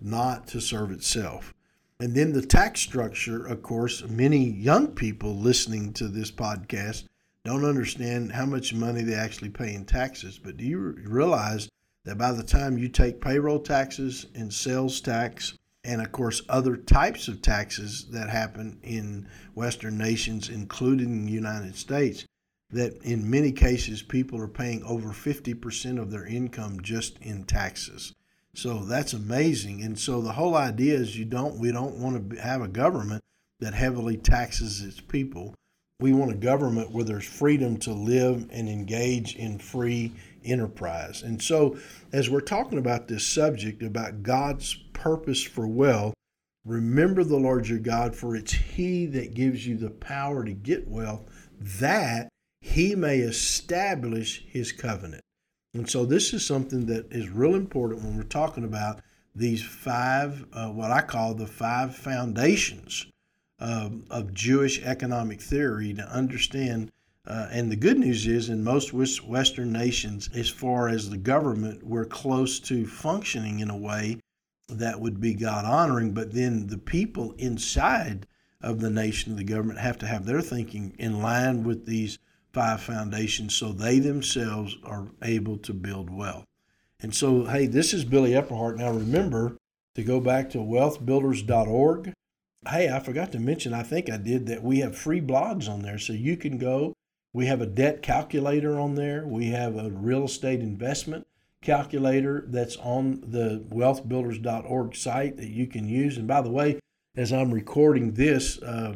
not 0.00 0.48
to 0.48 0.60
serve 0.60 0.90
itself. 0.90 1.54
And 1.98 2.14
then 2.14 2.32
the 2.32 2.44
tax 2.44 2.80
structure, 2.80 3.46
of 3.46 3.62
course, 3.62 4.02
many 4.06 4.44
young 4.44 4.88
people 4.88 5.34
listening 5.34 5.94
to 5.94 6.08
this 6.08 6.30
podcast 6.30 7.04
don't 7.44 7.64
understand 7.64 8.32
how 8.32 8.44
much 8.44 8.74
money 8.74 9.02
they 9.02 9.14
actually 9.14 9.48
pay 9.48 9.72
in 9.72 9.86
taxes. 9.86 10.38
But 10.38 10.58
do 10.58 10.64
you 10.64 10.78
realize 10.78 11.68
that 12.04 12.18
by 12.18 12.32
the 12.32 12.42
time 12.42 12.76
you 12.76 12.88
take 12.88 13.20
payroll 13.20 13.60
taxes 13.60 14.26
and 14.34 14.52
sales 14.52 15.00
tax, 15.00 15.56
and 15.84 16.02
of 16.02 16.12
course 16.12 16.42
other 16.48 16.76
types 16.76 17.28
of 17.28 17.40
taxes 17.40 18.06
that 18.10 18.28
happen 18.28 18.78
in 18.82 19.26
Western 19.54 19.96
nations, 19.96 20.50
including 20.50 21.24
the 21.24 21.32
United 21.32 21.76
States, 21.76 22.26
that 22.70 23.00
in 23.02 23.30
many 23.30 23.52
cases 23.52 24.02
people 24.02 24.40
are 24.40 24.48
paying 24.48 24.82
over 24.82 25.10
50% 25.10 26.00
of 26.00 26.10
their 26.10 26.26
income 26.26 26.82
just 26.82 27.16
in 27.18 27.44
taxes. 27.44 28.12
So 28.56 28.78
that's 28.78 29.12
amazing. 29.12 29.82
And 29.82 29.98
so 29.98 30.22
the 30.22 30.32
whole 30.32 30.56
idea 30.56 30.94
is 30.94 31.18
you 31.18 31.26
don't 31.26 31.58
we 31.58 31.70
don't 31.72 31.96
want 31.96 32.30
to 32.30 32.40
have 32.40 32.62
a 32.62 32.68
government 32.68 33.22
that 33.60 33.74
heavily 33.74 34.16
taxes 34.16 34.80
its 34.80 34.98
people. 34.98 35.54
We 36.00 36.14
want 36.14 36.30
a 36.30 36.36
government 36.36 36.90
where 36.90 37.04
there's 37.04 37.26
freedom 37.26 37.76
to 37.80 37.92
live 37.92 38.48
and 38.50 38.66
engage 38.66 39.36
in 39.36 39.58
free 39.58 40.12
enterprise. 40.42 41.22
And 41.22 41.40
so 41.42 41.76
as 42.14 42.30
we're 42.30 42.40
talking 42.40 42.78
about 42.78 43.08
this 43.08 43.26
subject 43.26 43.82
about 43.82 44.22
God's 44.22 44.74
purpose 44.94 45.42
for 45.42 45.66
wealth, 45.66 46.14
remember 46.64 47.24
the 47.24 47.36
Lord 47.36 47.68
your 47.68 47.78
God, 47.78 48.16
for 48.16 48.36
it's 48.36 48.52
He 48.52 49.04
that 49.06 49.34
gives 49.34 49.66
you 49.66 49.76
the 49.76 49.90
power 49.90 50.46
to 50.46 50.52
get 50.52 50.88
wealth, 50.88 51.28
that 51.60 52.30
He 52.62 52.94
may 52.94 53.18
establish 53.18 54.46
His 54.48 54.72
covenant. 54.72 55.22
And 55.76 55.90
so, 55.90 56.06
this 56.06 56.32
is 56.32 56.42
something 56.42 56.86
that 56.86 57.12
is 57.12 57.28
real 57.28 57.54
important 57.54 58.02
when 58.02 58.16
we're 58.16 58.22
talking 58.22 58.64
about 58.64 59.00
these 59.34 59.62
five, 59.62 60.46
uh, 60.54 60.68
what 60.68 60.90
I 60.90 61.02
call 61.02 61.34
the 61.34 61.46
five 61.46 61.94
foundations 61.94 63.06
of, 63.58 64.00
of 64.10 64.32
Jewish 64.32 64.82
economic 64.82 65.42
theory 65.42 65.92
to 65.92 66.02
understand. 66.02 66.90
Uh, 67.26 67.48
and 67.50 67.70
the 67.70 67.76
good 67.76 67.98
news 67.98 68.26
is, 68.26 68.48
in 68.48 68.64
most 68.64 68.94
Western 68.94 69.70
nations, 69.70 70.30
as 70.34 70.48
far 70.48 70.88
as 70.88 71.10
the 71.10 71.18
government, 71.18 71.82
we're 71.82 72.06
close 72.06 72.58
to 72.60 72.86
functioning 72.86 73.60
in 73.60 73.68
a 73.68 73.76
way 73.76 74.18
that 74.68 74.98
would 74.98 75.20
be 75.20 75.34
God 75.34 75.66
honoring, 75.66 76.12
but 76.12 76.32
then 76.32 76.68
the 76.68 76.78
people 76.78 77.34
inside 77.36 78.26
of 78.62 78.80
the 78.80 78.90
nation 78.90 79.36
the 79.36 79.44
government 79.44 79.78
have 79.80 79.98
to 79.98 80.06
have 80.06 80.24
their 80.24 80.40
thinking 80.40 80.94
in 80.98 81.20
line 81.20 81.64
with 81.64 81.84
these 81.84 82.18
five 82.56 82.80
foundations 82.80 83.54
so 83.54 83.70
they 83.70 83.98
themselves 83.98 84.78
are 84.82 85.08
able 85.20 85.58
to 85.58 85.74
build 85.74 86.08
wealth. 86.08 86.46
And 87.00 87.14
so, 87.14 87.44
hey, 87.44 87.66
this 87.66 87.92
is 87.92 88.06
Billy 88.06 88.30
Epperhart. 88.30 88.78
Now 88.78 88.92
remember 88.92 89.58
to 89.94 90.02
go 90.02 90.20
back 90.20 90.48
to 90.50 90.58
wealthbuilders.org. 90.58 92.14
Hey, 92.66 92.88
I 92.88 92.98
forgot 93.00 93.30
to 93.32 93.38
mention, 93.38 93.74
I 93.74 93.82
think 93.82 94.08
I 94.08 94.16
did, 94.16 94.46
that 94.46 94.62
we 94.62 94.78
have 94.78 94.96
free 94.96 95.20
blogs 95.20 95.68
on 95.68 95.82
there. 95.82 95.98
So 95.98 96.14
you 96.14 96.38
can 96.38 96.56
go. 96.56 96.94
We 97.34 97.44
have 97.44 97.60
a 97.60 97.66
debt 97.66 98.00
calculator 98.00 98.80
on 98.80 98.94
there. 98.94 99.26
We 99.26 99.48
have 99.48 99.76
a 99.76 99.90
real 99.90 100.24
estate 100.24 100.60
investment 100.60 101.26
calculator 101.60 102.46
that's 102.48 102.76
on 102.78 103.20
the 103.20 103.66
wealthbuilders.org 103.68 104.96
site 104.96 105.36
that 105.36 105.50
you 105.50 105.66
can 105.66 105.86
use. 105.86 106.16
And 106.16 106.26
by 106.26 106.40
the 106.40 106.50
way, 106.50 106.80
as 107.14 107.34
I'm 107.34 107.52
recording 107.52 108.14
this, 108.14 108.62
uh, 108.62 108.94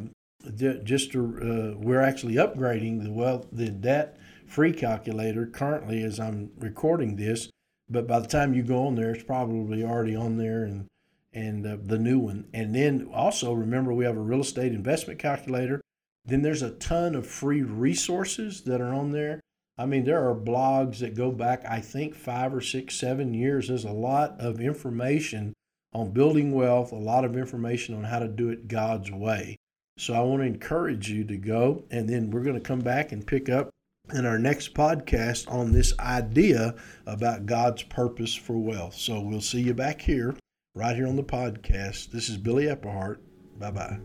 just 0.83 1.11
to, 1.11 1.75
uh, 1.75 1.79
we're 1.79 2.01
actually 2.01 2.35
upgrading 2.35 3.03
the 3.03 3.11
wealth 3.11 3.47
the 3.51 3.69
debt 3.69 4.17
free 4.45 4.73
calculator 4.73 5.45
currently 5.45 6.03
as 6.03 6.19
I'm 6.19 6.51
recording 6.59 7.15
this. 7.15 7.49
But 7.89 8.07
by 8.07 8.19
the 8.19 8.27
time 8.27 8.53
you 8.53 8.63
go 8.63 8.87
on 8.87 8.95
there, 8.95 9.11
it's 9.11 9.23
probably 9.23 9.83
already 9.83 10.15
on 10.15 10.37
there 10.37 10.63
and 10.63 10.87
and 11.33 11.65
uh, 11.65 11.77
the 11.81 11.97
new 11.97 12.19
one. 12.19 12.45
And 12.53 12.75
then 12.75 13.07
also 13.13 13.53
remember 13.53 13.93
we 13.93 14.05
have 14.05 14.17
a 14.17 14.21
real 14.21 14.41
estate 14.41 14.73
investment 14.73 15.19
calculator. 15.19 15.81
Then 16.25 16.41
there's 16.41 16.61
a 16.61 16.71
ton 16.71 17.15
of 17.15 17.25
free 17.25 17.61
resources 17.61 18.61
that 18.63 18.81
are 18.81 18.93
on 18.93 19.11
there. 19.11 19.39
I 19.77 19.85
mean, 19.85 20.03
there 20.03 20.27
are 20.29 20.35
blogs 20.35 20.99
that 20.99 21.15
go 21.15 21.31
back, 21.31 21.63
I 21.65 21.79
think, 21.79 22.15
five 22.15 22.53
or 22.53 22.61
six, 22.61 22.95
seven 22.95 23.33
years. 23.33 23.67
There's 23.67 23.85
a 23.85 23.91
lot 23.91 24.39
of 24.39 24.59
information 24.59 25.53
on 25.93 26.11
building 26.11 26.51
wealth, 26.51 26.91
a 26.91 26.95
lot 26.95 27.25
of 27.25 27.37
information 27.37 27.95
on 27.95 28.03
how 28.03 28.19
to 28.19 28.27
do 28.27 28.49
it 28.49 28.67
God's 28.67 29.09
way. 29.11 29.57
So 30.01 30.15
I 30.15 30.21
want 30.21 30.41
to 30.41 30.47
encourage 30.47 31.11
you 31.11 31.23
to 31.25 31.37
go, 31.37 31.83
and 31.91 32.09
then 32.09 32.31
we're 32.31 32.41
going 32.41 32.55
to 32.55 32.59
come 32.59 32.79
back 32.79 33.11
and 33.11 33.25
pick 33.25 33.49
up 33.49 33.69
in 34.11 34.25
our 34.25 34.39
next 34.39 34.73
podcast 34.73 35.47
on 35.47 35.71
this 35.71 35.93
idea 35.99 36.73
about 37.05 37.45
God's 37.45 37.83
purpose 37.83 38.33
for 38.33 38.57
wealth. 38.57 38.95
So 38.95 39.21
we'll 39.21 39.41
see 39.41 39.61
you 39.61 39.75
back 39.75 40.01
here, 40.01 40.35
right 40.73 40.95
here 40.95 41.05
on 41.05 41.17
the 41.17 41.23
podcast. 41.23 42.09
This 42.09 42.29
is 42.29 42.37
Billy 42.37 42.65
Epperhart. 42.65 43.17
Bye 43.59 43.69
bye. 43.69 43.99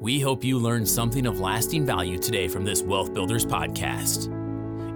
We 0.00 0.18
hope 0.18 0.42
you 0.42 0.58
learned 0.58 0.88
something 0.88 1.26
of 1.26 1.38
lasting 1.38 1.86
value 1.86 2.18
today 2.18 2.48
from 2.48 2.64
this 2.64 2.82
Wealth 2.82 3.14
Builders 3.14 3.46
podcast. 3.46 4.28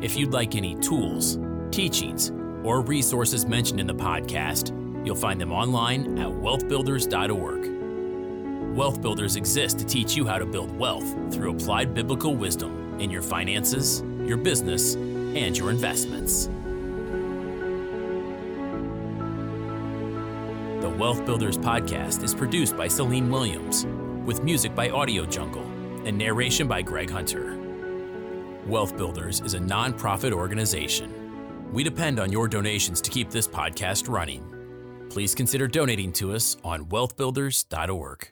If 0.03 0.17
you'd 0.17 0.33
like 0.33 0.57
any 0.57 0.75
tools, 0.81 1.39
teachings, 1.71 2.31
or 2.65 2.81
resources 2.81 3.47
mentioned 3.47 3.79
in 3.79 3.87
the 3.87 3.95
podcast, 3.95 4.75
you'll 5.07 5.15
find 5.15 5.41
them 5.41 5.53
online 5.53 6.19
at 6.19 6.27
wealthbuilders.org. 6.27 7.78
Wealth 8.79 9.03
Builders 9.03 9.35
exist 9.35 9.81
to 9.81 9.85
teach 9.85 10.15
you 10.15 10.25
how 10.25 10.39
to 10.39 10.47
build 10.47 10.71
wealth 10.79 11.13
through 11.35 11.51
applied 11.51 11.95
biblical 11.95 12.37
wisdom 12.37 13.01
in 13.01 13.11
your 13.11 13.23
finances, 13.23 14.05
your 14.25 14.37
business, 14.37 14.95
and 14.95 15.59
your 15.59 15.71
investments. 15.71 16.47
The 20.81 20.95
Wealth 20.97 21.27
Builders 21.27 21.59
podcast 21.59 22.23
is 22.23 22.37
produced 22.37 22.77
by 22.77 22.87
Celine 22.87 23.29
Williams, 23.29 23.85
with 24.25 24.45
music 24.45 24.77
by 24.77 24.91
Audio 24.91 25.27
Jungle 25.27 25.65
and 26.07 26.17
narration 26.17 26.69
by 26.69 26.81
Greg 26.81 27.11
Hunter. 27.11 27.59
Wealth 28.65 28.97
Builders 28.97 29.41
is 29.41 29.55
a 29.55 29.59
nonprofit 29.59 30.31
organization. 30.31 31.73
We 31.73 31.83
depend 31.83 32.21
on 32.21 32.31
your 32.31 32.47
donations 32.47 33.01
to 33.01 33.11
keep 33.11 33.29
this 33.31 33.49
podcast 33.49 34.09
running. 34.09 34.45
Please 35.11 35.35
consider 35.35 35.67
donating 35.67 36.13
to 36.13 36.33
us 36.33 36.57
on 36.63 36.85
wealthbuilders.org. 36.85 38.29